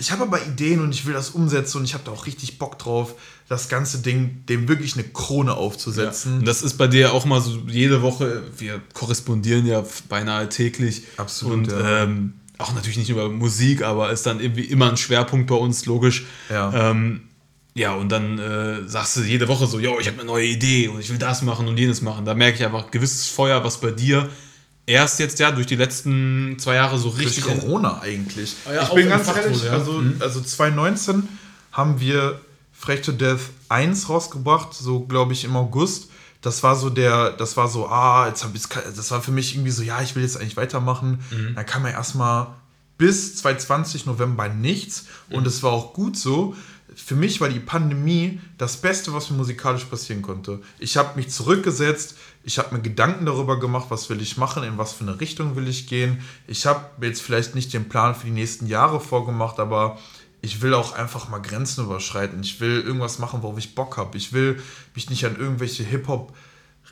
[0.00, 2.58] Ich, habe aber Ideen und ich will das umsetzen und ich habe da auch richtig
[2.58, 3.14] Bock drauf,
[3.48, 5.56] das ganze Ding, dem wirklich eine Krone Ja.
[5.56, 6.38] aufzusetzen.
[6.40, 11.02] Und das ist bei dir auch mal so jede Woche, wir korrespondieren ja beinahe täglich.
[11.16, 12.04] Absolut, Und ja.
[12.04, 15.86] ähm, auch natürlich nicht über Musik, aber ist dann irgendwie immer ein Schwerpunkt bei uns,
[15.86, 16.26] logisch.
[16.48, 16.90] Ja.
[16.90, 17.22] Ähm,
[17.74, 20.88] ja, und dann äh, sagst du jede Woche so, yo, ich habe eine neue Idee
[20.88, 22.24] und ich will das machen und jenes machen.
[22.24, 24.28] Da merke ich einfach gewisses Feuer, was bei dir
[24.90, 28.56] erst jetzt ja durch die letzten zwei Jahre so Durch richtig Corona eigentlich.
[28.66, 29.72] Ah ja, ich bin ganz ehrlich, ja.
[29.72, 30.16] also, Mhm.
[30.20, 31.28] also 2019
[31.72, 32.40] haben wir
[32.72, 36.08] Frech to Death 1 rausgebracht, so glaube ich im August.
[36.42, 38.62] Das war so der, das war so, ah, jetzt hab ich,
[38.96, 41.20] das war für mich irgendwie so, ja, ich will jetzt eigentlich weitermachen.
[41.30, 41.54] Mhm.
[41.54, 42.46] Dann kam ja erstmal
[42.96, 45.36] bis 2020 November nichts Mhm.
[45.36, 46.54] und es war auch gut so.
[46.96, 50.60] Für mich war die Pandemie das Beste, was mir musikalisch passieren konnte.
[50.78, 54.78] Ich habe mich zurückgesetzt, ich habe mir Gedanken darüber gemacht, was will ich machen, in
[54.78, 56.22] was für eine Richtung will ich gehen.
[56.46, 59.98] Ich habe mir jetzt vielleicht nicht den Plan für die nächsten Jahre vorgemacht, aber
[60.42, 62.40] ich will auch einfach mal Grenzen überschreiten.
[62.42, 64.16] Ich will irgendwas machen, worauf ich Bock habe.
[64.16, 64.60] Ich will
[64.94, 66.34] mich nicht an irgendwelche Hip-Hop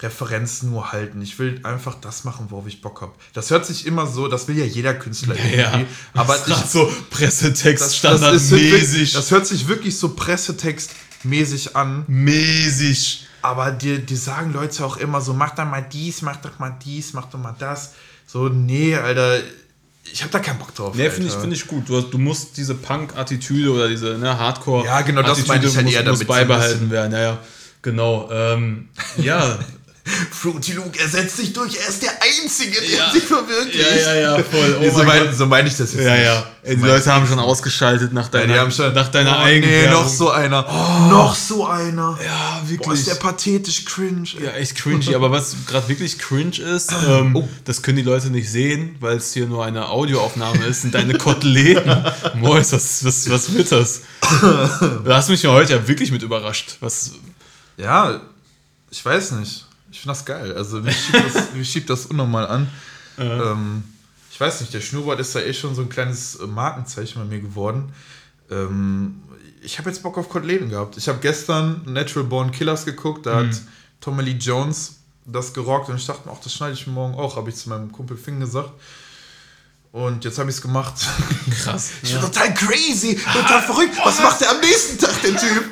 [0.00, 1.20] Referenzen nur halten.
[1.22, 3.12] Ich will einfach das machen, worauf ich Bock habe.
[3.32, 5.86] Das hört sich immer so, das will ja jeder Künstler Ja, irgendwie.
[6.14, 8.72] Aber das ist ich, so Pressetext das, das, standardmäßig.
[8.72, 12.04] wirklich, das hört sich wirklich so pressetextmäßig an.
[12.06, 13.26] mäßig.
[13.42, 16.76] Aber dir, dir sagen Leute auch immer so, mach doch mal dies, mach doch mal
[16.84, 17.92] dies, mach doch mal das.
[18.26, 19.40] So, nee, Alter,
[20.12, 20.94] ich hab da keinen Bock drauf.
[20.94, 21.88] Nee, finde ich, find ich gut.
[21.88, 24.84] Du, hast, du musst diese Punk-Attitüde oder diese ne, Hardcore.
[24.84, 27.12] Ja, genau, das Attitüde meine ich halt muss, eher muss damit, beibehalten werden.
[27.12, 27.38] Ja, ja.
[27.82, 28.28] Genau.
[28.30, 29.58] Ähm, ja.
[30.30, 33.10] Fruity Luke, er setzt sich durch, er ist der Einzige, der Ja.
[33.12, 33.78] sich verwirklicht.
[33.90, 34.76] ja, ja, ja, voll.
[34.78, 36.24] Oh Nee, so mein meine so mein ich das jetzt Ja, nicht.
[36.24, 36.46] ja.
[36.66, 39.38] Die So mein Leute haben schon ausgeschaltet nach Ja, deiner, die haben schon, nach deiner
[39.38, 40.62] oh, eigenen Nee, noch so einer.
[41.08, 42.18] Noch so einer.
[42.24, 43.00] Ja, Boah, wirklich.
[43.00, 44.28] ist der pathetisch cringe.
[44.38, 44.44] ey.
[44.44, 45.14] ja, echt cringy.
[45.14, 47.48] Aber was gerade wirklich cringe ist, ähm, Oh.
[47.64, 51.14] das können die Leute nicht sehen, weil es hier nur eine Audioaufnahme ist, sind deine
[51.16, 52.04] Koteletten.
[52.34, 54.00] Mois, was, was, was wird das?
[55.04, 56.76] Da hast du mich ja heute ja wirklich mit überrascht.
[56.80, 57.12] Was,
[57.76, 58.20] Ja,
[58.90, 59.64] ich weiß nicht.
[59.90, 60.54] Ich finde das geil.
[60.54, 62.68] Also mich schiebt das, mich schiebt das unnormal an.
[63.18, 63.84] Ähm,
[64.30, 67.24] ich weiß nicht, der Schnurrbart ist da eh schon so ein kleines äh, Markenzeichen bei
[67.24, 67.92] mir geworden.
[68.50, 69.22] Ähm,
[69.62, 70.96] ich habe jetzt Bock auf Koteletten gehabt.
[70.96, 73.60] Ich habe gestern Natural Born Killers geguckt, da hat
[74.00, 77.14] Tommy Lee Jones das gerockt und ich dachte mir, ach, das schneide ich mir morgen
[77.14, 78.70] auch, habe ich zu meinem Kumpel Finn gesagt.
[79.98, 80.94] Und jetzt habe ich es gemacht.
[81.64, 81.88] Krass.
[82.02, 83.96] Ich bin total crazy, total verrückt.
[84.04, 85.64] Was macht er am nächsten Tag, der Typ?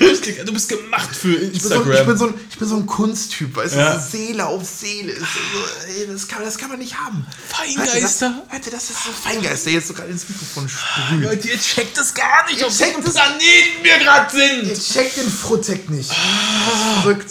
[0.00, 1.92] Richtig, du bist gemacht für Ich bin, so, Instagram.
[2.00, 3.94] ich, bin so ein, ich bin so ein Kunsttyp, weißt Ja.
[3.94, 5.12] du, so Seele auf Seele.
[5.12, 7.24] Ist so, ey, das, kann, das kann man nicht haben.
[7.48, 8.42] Feingeister.
[8.52, 11.22] Ihr das, das ist so Feingeist, der jetzt sogar ins Mikrofon sprüht.
[11.22, 14.66] Leute, ihr checkt das gar nicht, auf checkt welchem Planeten wir gerade sind.
[14.68, 16.10] Ihr checkt den Fruttek nicht.
[16.10, 17.30] Das ist verrückt.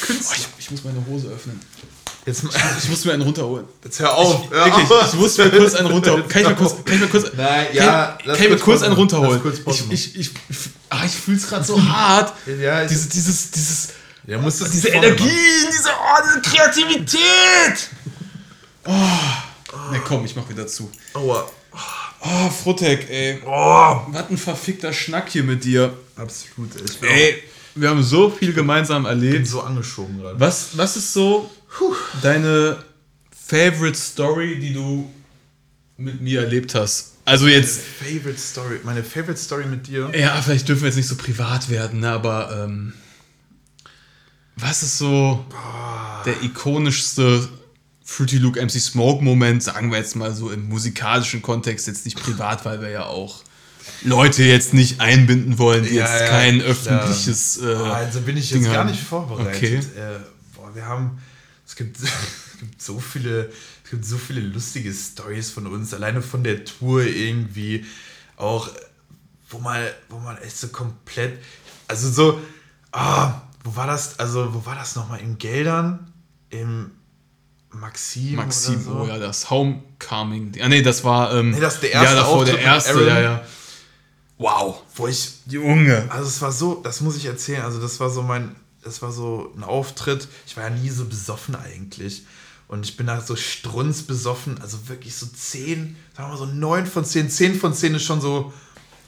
[0.00, 0.36] Künstler.
[0.36, 1.60] Ich, ich muss meine Hose öffnen.
[2.24, 2.44] Jetzt,
[2.82, 3.64] Ich muss mir einen runterholen.
[3.82, 4.48] jetzt hör auf.
[4.50, 5.12] Hör Wirklich, auf.
[5.12, 6.28] ich muss mir kurz einen runterholen.
[6.28, 8.52] Kann ich mir kurz, kann ich mir kurz, Nein, kann, ja, ich- lass kann ich
[8.52, 9.42] mir kurz einen runterholen?
[9.42, 9.58] Kurz
[9.90, 10.30] ich, ich, ich,
[10.88, 12.32] ah, ich fühle es gerade so hart.
[12.60, 13.88] Ja, ich- Diese, dieses, dieses,
[14.24, 15.24] Der muss das diese Energie,
[15.68, 17.88] diese, oh, diese Kreativität.
[18.84, 18.92] Oh,
[19.90, 20.90] ne, komm, ich mach wieder zu.
[21.14, 21.48] Aua.
[22.20, 23.42] Oh, Frutek, ey.
[23.44, 24.00] Oh.
[24.08, 25.92] Was ein verfickter Schnack hier mit dir.
[26.16, 26.70] Absolut.
[26.76, 26.82] ey.
[26.84, 27.42] Ich bin, Ey,
[27.74, 29.46] wir haben so viel gemeinsam bin erlebt.
[29.48, 30.38] so angeschoben gerade.
[30.38, 31.50] Was, was ist so
[32.22, 32.78] deine
[33.46, 35.10] Favorite Story, die du
[35.96, 37.12] mit mir erlebt hast?
[37.24, 38.80] Also jetzt, Favorite Story.
[38.82, 40.10] Meine Favorite Story mit dir.
[40.14, 42.94] ja, vielleicht dürfen wir jetzt nicht so privat werden, ne, aber ähm,
[44.56, 45.44] was ist so
[46.24, 47.48] der ikonischste
[48.04, 52.20] Fruity Look MC Smoke Moment, sagen wir jetzt mal so im musikalischen Kontext, jetzt nicht
[52.20, 53.42] privat, weil wir ja auch
[54.02, 57.60] Leute jetzt nicht einbinden wollen, die Ja, jetzt ja, kein öffentliches.
[57.62, 59.56] Äh, also bin ich jetzt Ding gar nicht vorbereitet.
[59.56, 59.76] Okay.
[59.76, 60.18] Äh,
[60.56, 61.18] boah, wir haben,
[61.72, 63.50] es gibt, es gibt so viele,
[63.84, 67.84] es gibt so viele lustige Stories von uns, alleine von der Tour irgendwie
[68.36, 68.68] auch,
[69.48, 71.38] wo man, wo man echt so komplett,
[71.88, 72.40] also so,
[72.92, 76.12] ah, wo war das, also wo war das nochmal in Geldern,
[76.50, 76.90] im
[77.70, 79.00] Maxim, Maxim, oder so?
[79.00, 80.52] oh ja, das Homecoming.
[80.60, 81.32] Ah, nee, das war.
[81.34, 83.06] Ähm, Nee, das ist der erste Ja, davor Auftritt der erste, Aaron.
[83.06, 83.44] ja, ja.
[84.36, 84.82] Wow.
[84.94, 86.06] Wo ich Junge.
[86.10, 88.54] Also es war so, das muss ich erzählen, also das war so mein,
[88.84, 90.28] das war so ein Auftritt.
[90.46, 92.22] Ich war ja nie so besoffen eigentlich.
[92.68, 96.86] Und ich bin da so strunzbesoffen, also wirklich so 10, sagen wir mal so 9
[96.86, 98.52] von 10, 10 von 10 ist schon so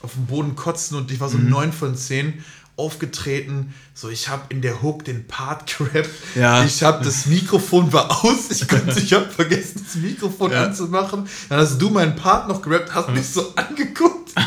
[0.02, 1.48] auf dem Boden kotzen und ich war so Mhm.
[1.48, 2.44] 9 von 10
[2.76, 3.72] aufgetreten.
[3.94, 6.10] So, ich habe in der Hook den Part gerappt.
[6.34, 6.62] Ja.
[6.64, 8.50] Ich habe das Mikrofon war aus.
[8.50, 10.64] Ich konnte, ich habe vergessen, das Mikrofon Ja.
[10.64, 11.26] anzumachen.
[11.48, 14.32] Dann hast du meinen Part noch gerappt, hast mich so angeguckt.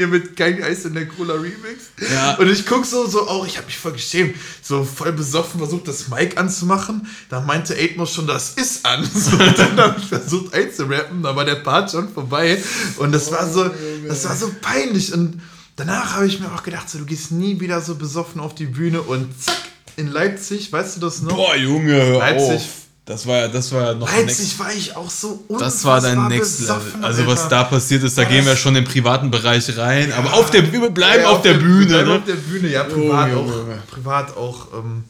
[0.00, 1.90] Ihr mit kein Eis in der Cola Remix.
[2.10, 2.36] Ja.
[2.36, 4.34] Und ich guck so, so auch, ich habe mich voll geschämt.
[4.62, 7.06] So voll besoffen versucht, das Mic anzumachen.
[7.28, 9.08] Da meinte Atmos schon, das ist an.
[9.20, 12.62] So, dann habe ich versucht einzurappen, da war der Part schon vorbei.
[12.96, 13.70] Und das war so,
[14.08, 15.12] das war so peinlich.
[15.12, 15.42] Und
[15.76, 18.66] danach habe ich mir auch gedacht, so, du gehst nie wieder so besoffen auf die
[18.66, 19.56] Bühne und zack,
[19.96, 21.36] in Leipzig, weißt du das noch?
[21.36, 22.56] Boah, Junge, hör Leipzig.
[22.56, 22.79] auf.
[23.06, 26.28] Das war ja, das war ja noch Leipzig war ich auch so Das war dein
[26.28, 26.80] Next Level.
[27.02, 30.12] Also was da passiert ist, da gehen wir schon in den privaten Bereich rein.
[30.12, 31.86] Aber auf der Bühne, wir bleiben Ja, auf der Bühne.
[31.86, 32.14] Bleiben Ne?
[32.18, 33.56] auf der Bühne, ja, privat Junge, auch.
[33.56, 33.82] Junge.
[33.90, 35.04] Privat auch, ähm,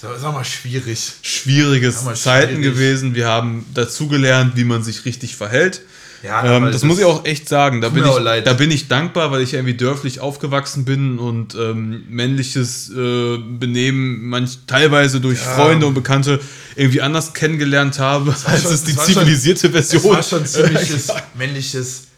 [0.00, 1.12] sag, sag mal, schwierig.
[1.20, 2.74] Schwieriges Ja, mal Zeiten schwierig.
[2.74, 3.14] gewesen.
[3.14, 5.82] Wir haben dazugelernt, wie man sich richtig verhält.
[6.22, 7.80] Ja, Ähm, das das- muss ich auch echt sagen.
[7.80, 11.54] Da bin, ich, da bin ich dankbar, weil ich ja irgendwie dörflich aufgewachsen bin und
[11.54, 16.38] ähm, männliches äh, Benehmen manch, teilweise durch Freunde und Bekannte
[16.76, 20.22] irgendwie anders kennengelernt habe, als schon- es die das war schon- zivilisierte Version Es war
[20.22, 21.08] schon ziemliches
[21.38, 22.08] männliches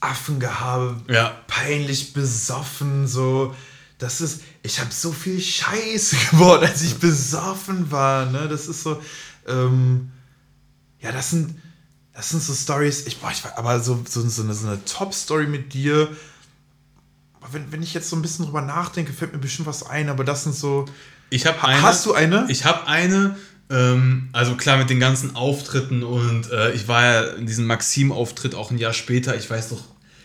[0.00, 0.96] Affengehabe.
[1.10, 1.32] Ja.
[1.46, 3.54] Peinlich besoffen, so.
[3.98, 8.46] Das ist, ich habe so viel Scheiße geworden, als ich besoffen war, ne?
[8.48, 9.00] Das ist so,
[9.48, 10.10] ähm,
[11.00, 11.54] ja, das sind,
[12.14, 14.84] das sind so Stories, ich, boah, ich war, aber so, so, so eine, so eine
[14.84, 16.08] Top-Story mit dir,
[17.40, 20.08] aber wenn, wenn ich jetzt so ein bisschen drüber nachdenke, fällt mir bestimmt was ein,
[20.08, 20.86] aber das sind so,
[21.30, 21.82] Ich habe Ha- eine.
[21.82, 22.46] hast du eine?
[22.48, 23.36] Ich habe eine.
[23.70, 28.54] Ähm, also klar mit den ganzen Auftritten und äh, ich war ja in diesem Maxim-Auftritt
[28.54, 29.34] auch ein Jahr später.
[29.36, 29.82] Ich weiß noch,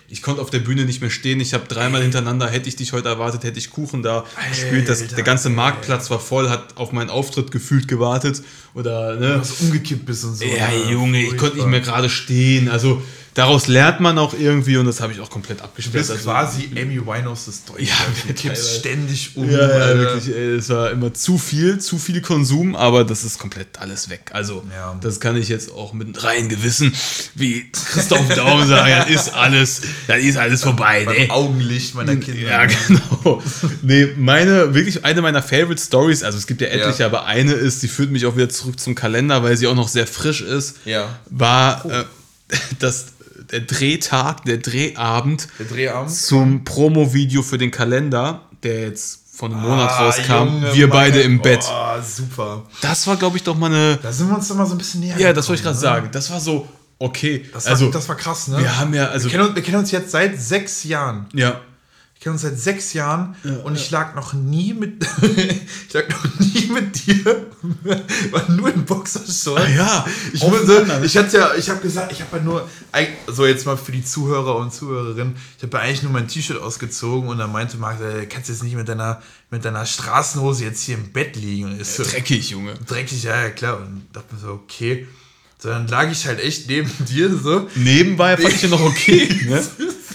[0.10, 1.39] ich konnte auf der Bühne nicht mehr stehen.
[1.39, 4.89] Ich habe dreimal hintereinander, hätte ich dich heute erwartet, hätte ich Kuchen da gespielt.
[4.89, 8.41] Das, Alter, der ganze Marktplatz war voll, hat auf meinen Auftritt gefühlt gewartet.
[8.74, 9.38] Oder, ne?
[9.39, 10.45] was umgekippt bist und so.
[10.45, 10.70] Ja?
[10.89, 12.70] Junge, ich konnte nicht mehr gerade stehen.
[12.70, 13.01] Also
[13.40, 15.94] daraus lernt man auch irgendwie und das habe ich auch komplett abgespielt.
[15.94, 17.86] bist Also, quasi Amy Winehouse des Deutschen.
[17.88, 17.94] Ja,
[18.28, 18.80] du kippst teilweise.
[18.80, 19.50] ständig um.
[19.50, 19.58] Ja,
[19.92, 23.80] ja, wirklich, ey, es war immer zu viel, zu viel Konsum, aber das ist komplett
[23.80, 24.30] alles weg.
[24.34, 24.98] Also, Ja.
[25.02, 26.94] das kann ich jetzt auch mit reinem Gewissen,
[27.36, 31.30] wie Christoph Daum sagen, das ist alles, das ist alles vorbei, Beim ne?
[31.30, 32.42] Augenlicht meiner Kinder.
[32.42, 33.42] Ja, genau.
[33.82, 37.06] Nee, meine, wirklich eine meiner Favorite Stories, also es gibt ja etliche, Ja.
[37.08, 39.88] aber eine ist, die führt mich auch wieder zurück zum Kalender, weil sie auch noch
[39.88, 41.18] sehr frisch ist, Ja.
[41.30, 42.04] war äh,
[42.80, 43.06] das,
[43.52, 46.08] der Drehtag, der Drehabend Der Dreharm.
[46.08, 50.32] zum Promo-Video für den Kalender, der jetzt von einem Monat Ah, rauskam.
[50.64, 51.64] Junge, wir beide im Bett.
[51.70, 52.64] Oh, super.
[52.82, 53.97] Das war, glaube ich, doch mal eine.
[54.02, 55.78] Da sind wir uns doch mal so ein bisschen näher Ja, das wollte ich gerade
[55.78, 55.82] ne?
[55.82, 56.10] sagen.
[56.12, 56.68] Das war so,
[57.00, 57.45] okay.
[57.54, 58.58] Das war, also, das war krass, ne?
[58.60, 61.28] wir haben ja, also, wir, kennen uns, wir kennen uns jetzt seit sechs Jahren.
[61.34, 61.62] ja,
[62.20, 65.05] Ich kenne uns seit sechs Jahren und ich lag noch nie mit,
[65.88, 67.47] ich lag noch nie mit dir,
[68.32, 69.63] war nur in Boxershorts.
[69.63, 71.05] Ah ja, ich aufeinander, musste, ne?
[71.05, 72.70] ich hatte ja, ich habe gesagt, ich habe ja nur,
[73.28, 76.61] so jetzt mal für die Zuhörer und Zuhörerinnen, ich habe ja eigentlich nur mein T-Shirt
[76.61, 80.84] ausgezogen und dann meinte Marc, äh, kannst jetzt nicht mit deiner, mit deiner Straßenhose jetzt
[80.84, 81.72] hier im Bett liegen.
[81.72, 82.74] Und ich so, Dreckig, Junge.
[82.86, 83.78] dreckig, ja, ja, klar.
[83.78, 85.07] Und dachte mir so, okay.
[85.57, 87.70] So, dann lag ich halt echt neben dir so.
[87.76, 89.30] Nebenbei fand ich ja noch okay.
[89.47, 89.63] Ne?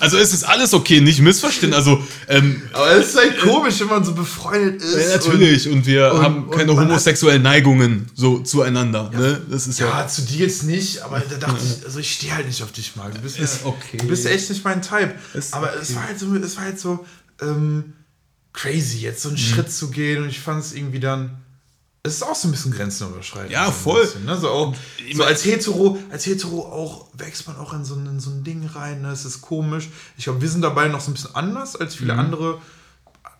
[0.05, 1.73] Also es ist alles okay, nicht missverstehen.
[1.73, 4.97] Also ähm, Aber es ist halt komisch, wenn man so befreundet ist.
[4.97, 5.69] ja, natürlich.
[5.69, 9.11] Und, wir und- haben keine und homosexuellen Neigungen so zueinander.
[9.11, 9.41] Ne?
[9.51, 10.01] Das ist Und, ja.
[10.03, 12.71] ja, zu dir jetzt nicht, aber da dachte ich, also ich stehe halt nicht auf
[12.73, 13.15] dich, Marc.
[13.15, 13.97] Du bist, Ist ja, okay.
[13.97, 15.15] Du bist echt nicht mein Type.
[15.33, 15.79] Ist aber okay.
[15.81, 17.05] es war halt so, es war halt so
[17.41, 17.95] ähm,
[18.53, 19.43] crazy, jetzt so einen Mhm.
[19.43, 21.39] Schritt zu gehen und ich fand es irgendwie dann.
[22.07, 23.51] Es ist auch so ein bisschen Grenzen überschreiten.
[23.51, 24.03] Ja, voll.
[24.03, 24.37] Bisschen, ne?
[24.37, 24.75] so, auch,
[25.15, 28.45] so als Hetero, als Hetero auch wächst man auch in so, ein- in so ein
[28.45, 29.01] Ding rein.
[29.01, 29.09] Ne?
[29.11, 29.89] Es ist komisch.
[30.19, 31.99] Ich glaube, wir sind dabei noch so ein bisschen anders als Mhm.
[31.99, 32.59] viele andere,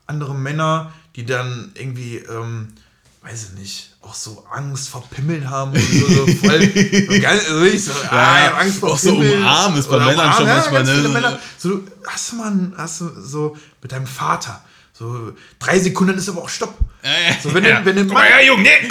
[0.07, 2.69] andere Männer, die dann irgendwie, ähm,
[3.23, 5.73] weiß ich nicht, auch so Angst vor Pimmeln haben.
[5.73, 8.99] Und so, so voll, so ganz, also wirklich so, ah, ich hab Angst vor auch
[8.99, 11.09] so umarmen ist bei Männern schon umarmen, manchmal, ganz viele ne?
[11.11, 11.39] Männer.
[11.59, 14.65] So, du, hast du mal, hast du so mit deinem Vater,
[14.97, 16.75] so drei Sekunden ist aber auch Stopp.
[17.43, 17.81] So, wenn, Ja.
[17.81, 18.89] du, wenn du Komm mal her, Junge, nee.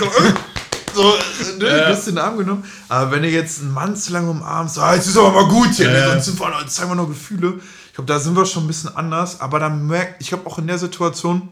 [0.94, 1.90] so, äh, ne, Ja.
[1.92, 2.64] du in den Arm genommen.
[2.90, 5.48] Aber wenn du jetzt einen Mann zu lange umarmst, so, ah, jetzt ist aber mal
[5.48, 5.98] gut hier, ne?
[5.98, 6.10] Ja.
[6.12, 7.60] sonst sind wir, jetzt zeigen wir noch Gefühle.
[7.88, 9.40] Ich glaube, da sind wir schon ein bisschen anders.
[9.42, 11.50] Aber dann merkt, ich glaube, auch in der Situation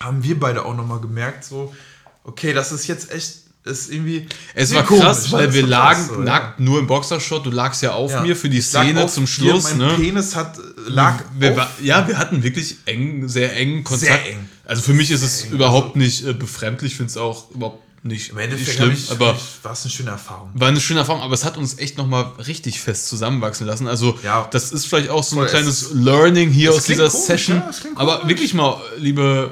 [0.00, 1.74] haben wir beide auch nochmal gemerkt, so,
[2.24, 4.26] okay, das ist jetzt echt, ist irgendwie.
[4.54, 5.32] Es war komisch, krass, ne?
[5.38, 7.44] weil wir lagen krass, nackt nur im Boxershot.
[7.44, 8.22] Du lagst ja auf Ja.
[8.22, 9.64] mir für die Szene zum dir, Schluss.
[9.64, 9.94] Mein ne?
[9.96, 10.58] Penis hat,
[10.88, 14.26] lag wir, war, ja, wir hatten wirklich eng, sehr engen Kontakt.
[14.28, 14.48] eng.
[14.64, 18.30] Also für mich ist es überhaupt nicht äh, befremdlich, ich finde es auch überhaupt nicht,
[18.30, 20.48] Im Endeffekt schlimm, ich, aber war es eine schöne Erfahrung.
[20.54, 23.86] war eine schöne Erfahrung, aber es hat uns echt nochmal richtig fest zusammenwachsen lassen.
[23.88, 24.48] Also Ja.
[24.50, 27.56] das ist vielleicht auch so ein kleines es- Learning hier aus dieser komisch, Session.
[27.58, 29.50] ja, aber wirklich mal, liebe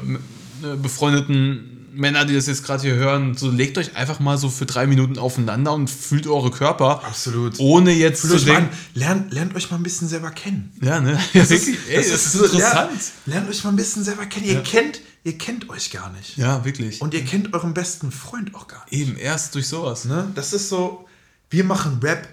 [0.63, 4.49] äh, befreundeten Männer, die das jetzt gerade hier hören, so legt euch einfach mal so
[4.51, 7.03] für drei Minuten aufeinander und fühlt eure Körper.
[7.05, 7.59] Absolut.
[7.59, 8.70] Ohne jetzt Fühlt zu denken.
[8.94, 10.72] lernt, lernt euch mal ein bisschen selber kennen.
[10.80, 11.18] Ja, ne?
[11.32, 12.90] Ja, Das ist, ey, das ist so, interessant.
[12.90, 14.46] Lernt, lernt euch mal ein bisschen selber kennen.
[14.46, 16.36] Ihr, kennt, ihr kennt euch gar nicht.
[16.36, 17.01] Ja, wirklich.
[17.03, 18.92] Und ihr kennt euren besten Freund auch gar nicht.
[18.92, 20.05] Eben, erst durch sowas.
[20.05, 20.30] Ne?
[20.36, 21.07] Das ist so,
[21.51, 22.28] wir machen Rap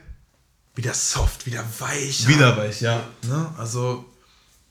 [0.76, 2.28] wieder soft, wieder weich.
[2.58, 3.02] weich, ja.
[3.28, 3.48] Ne?
[3.58, 4.06] Also,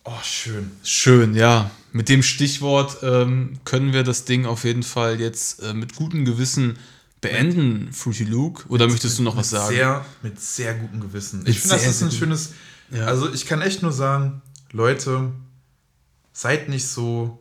[0.05, 0.71] oh, schön.
[0.83, 1.71] Schön, ja.
[1.93, 6.25] Mit dem Stichwort ähm, können wir das Ding auf jeden Fall jetzt äh, mit gutem
[6.25, 6.77] Gewissen
[7.21, 8.65] beenden, Fruity Luke.
[8.69, 9.75] Oder möchtest du noch was mit sagen?
[9.75, 11.39] Sehr, mit sehr gutem Gewissen.
[11.41, 12.53] Mit Ich finde, das ist ein schönes.
[12.91, 13.07] Ja.
[13.07, 14.43] Also, ich kann echt nur sagen,
[14.73, 15.31] Leute,
[16.33, 17.39] seid nicht so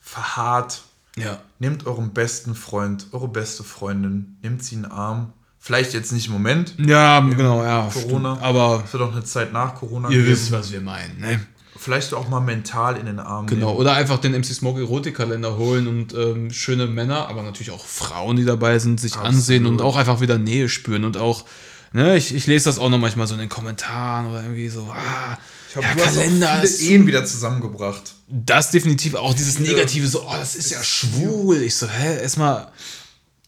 [0.00, 0.82] verharrt.
[1.16, 1.40] ja.
[1.58, 5.32] Nehmt euren besten Freund, eure beste Freundin, nehmt sie in den Arm.
[5.60, 6.74] Vielleicht jetzt nicht im Moment.
[6.78, 7.88] Ja, genau, ja.
[7.92, 8.32] Corona.
[8.32, 8.44] stimmt.
[8.44, 10.28] Aber Es wird auch eine Zeit nach Corona ihr geben.
[10.28, 11.46] wisst, was wir meinen, ne?
[11.82, 13.68] Vielleicht auch mal mental in den Arm Genau.
[13.68, 13.78] nehmen.
[13.80, 18.36] Oder einfach den MC Smoke Erotikkalender holen und ähm, schöne Männer, aber natürlich auch Frauen,
[18.36, 19.34] die dabei sind, sich Absolut.
[19.34, 21.44] ansehen und auch einfach wieder Nähe spüren und auch,
[21.92, 24.82] ne, ich, ich lese das auch noch manchmal so in den Kommentaren oder irgendwie so,
[24.90, 25.36] ah,
[25.70, 28.14] Ich hab, ja, du hast auch Kalender viele ist Ehen wieder zusammengebracht.
[28.28, 31.62] Das definitiv auch dieses Negative, so, oh, das ist ja schwul.
[31.62, 32.68] Ich so, hä, erstmal.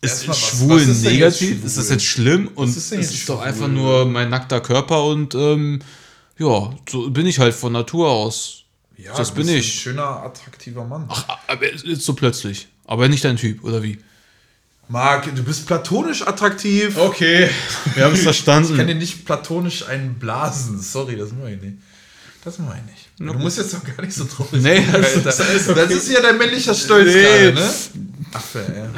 [0.01, 1.57] Ist Erstmal, schwul was ist negativ?
[1.59, 1.67] schwul?
[1.67, 2.51] Ist das jetzt schlimm?
[2.55, 3.47] Und ist es ist doch schwul?
[3.47, 5.79] einfach nur mein nackter Körper und ähm,
[6.39, 8.65] ja, so bin ich halt von Natur aus.
[8.97, 9.67] Ja, das du bin bist ich.
[9.75, 11.07] Ein schöner, attraktiver Mann.
[11.09, 12.69] Ach, aber jetzt so plötzlich.
[12.87, 13.99] Aber nicht dein Typ, oder wie?
[14.89, 16.97] Marc, du bist platonisch attraktiv.
[16.99, 17.49] Okay,
[17.95, 18.87] wir haben es Ich kann verstanden.
[18.87, 20.81] dir nicht platonisch einen blasen.
[20.81, 21.79] Sorry, das mache ich nicht.
[22.45, 23.09] Das mache ich nicht.
[23.19, 26.11] Du musst jetzt doch gar nicht so traurig Nee, sein, das- das ist Das ist
[26.11, 27.23] ja dein männlicher Stolz Nee.
[27.23, 27.71] gerade, ne?
[28.35, 28.89] Affe, ey.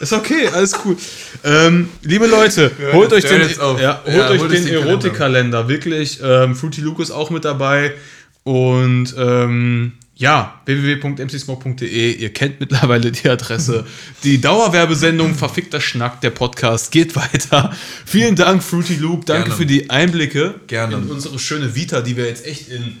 [0.00, 0.96] Ist okay, alles cool.
[1.44, 6.20] ähm, liebe Leute, holt euch den, ja, holt Ja, euch holt den den Erotikkalender, wirklich.
[6.22, 7.94] Ähm, Fruity Luke ist auch mit dabei.
[8.42, 12.12] Und ähm, ja, www.mcsmoke.de.
[12.12, 13.84] Ihr kennt mittlerweile die Adresse.
[14.22, 17.74] Die Dauerwerbesendung Verfickter Schnack, der Podcast, geht weiter.
[18.04, 19.24] Vielen Dank, Fruity Luke.
[19.24, 19.56] Danke Gerne.
[19.56, 20.96] für die Einblicke Gerne.
[20.96, 22.98] in unsere schöne Vita, die wir jetzt echt in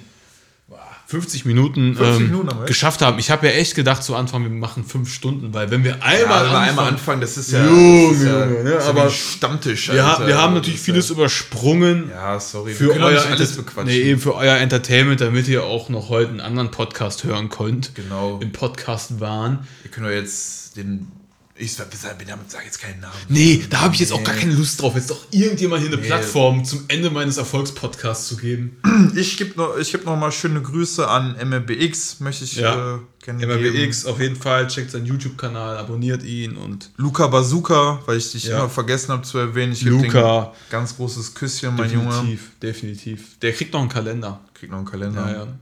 [1.06, 3.18] 50 Minuten, 50 ähm, Minuten haben geschafft haben.
[3.18, 6.02] Ich habe ja echt gedacht zu Anfang, wir machen fünf Stunden, weil wenn wir Ja,
[6.02, 8.70] einmal, wir anfangen, einmal anfangen, das ist ja, Junge, das ist ja, Junge, ne?
[8.72, 9.92] ja Aber Stammtisch.
[9.92, 10.26] wir, Alter.
[10.26, 12.72] wir haben natürlich vieles übersprungen Ja, ja sorry.
[12.72, 13.84] für euer, alles Enter- bequatschen.
[13.92, 17.94] nee, eben für euer Entertainment, damit ihr auch noch heute einen anderen Podcast hören könnt.
[17.94, 18.38] Genau.
[18.42, 19.66] Im Podcast waren.
[19.82, 21.08] Wir können doch jetzt den.
[21.56, 23.14] Ich sag sag jetzt keinen Namen.
[23.28, 26.02] Nee, da habe ich jetzt auch gar keine Lust drauf, jetzt doch irgendjemand hier eine
[26.02, 28.76] Plattform zum Ende meines Erfolgspodcasts zu geben.
[29.14, 32.96] Ich gebe noch, ich geb noch mal schöne Grüße an MRBX, möchte ich Ja.
[32.96, 33.72] äh, gerne geben.
[33.76, 38.44] MRBX auf jeden Fall, checkt seinen YouTube-Kanal, abonniert ihn und Luca Bazooka, weil ich dich
[38.44, 38.58] Ja.
[38.58, 39.72] immer vergessen habe zu erwähnen.
[39.74, 40.52] Ich gebe Luca.
[40.70, 42.08] ganz großes Küsschen, mein Junge.
[42.10, 43.38] definitiv, definitiv.
[43.40, 44.40] Der kriegt noch einen Kalender.
[44.54, 45.28] Krieg noch einen Kalender.
[45.30, 45.58] Ja, ja.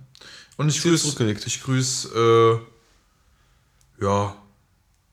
[0.57, 2.61] Und ich grüße, ich grüße,
[4.01, 4.34] äh, ja,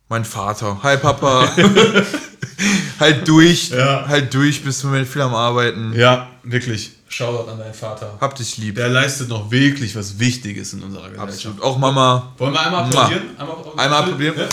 [0.10, 0.80] mein Vater.
[0.84, 1.47] Hi Papa.
[2.99, 4.05] halt durch, Ja.
[4.07, 5.93] halt durch, bist du mit viel am Arbeiten.
[5.95, 6.91] Ja, wirklich.
[7.07, 8.18] Shoutout an deinen Vater.
[8.20, 8.76] Hab dich lieb.
[8.76, 11.34] Der leistet noch wirklich was Wichtiges in unserer Gesellschaft.
[11.34, 11.62] Absolut.
[11.64, 12.34] Auch Mama.
[12.38, 13.24] Wollen wir einmal applaudieren?
[13.38, 14.36] Einmal, Einmal applaudieren.
[14.38, 14.47] Ja.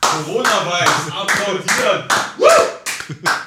[0.00, 2.04] Corona-Weiß, applaudieren.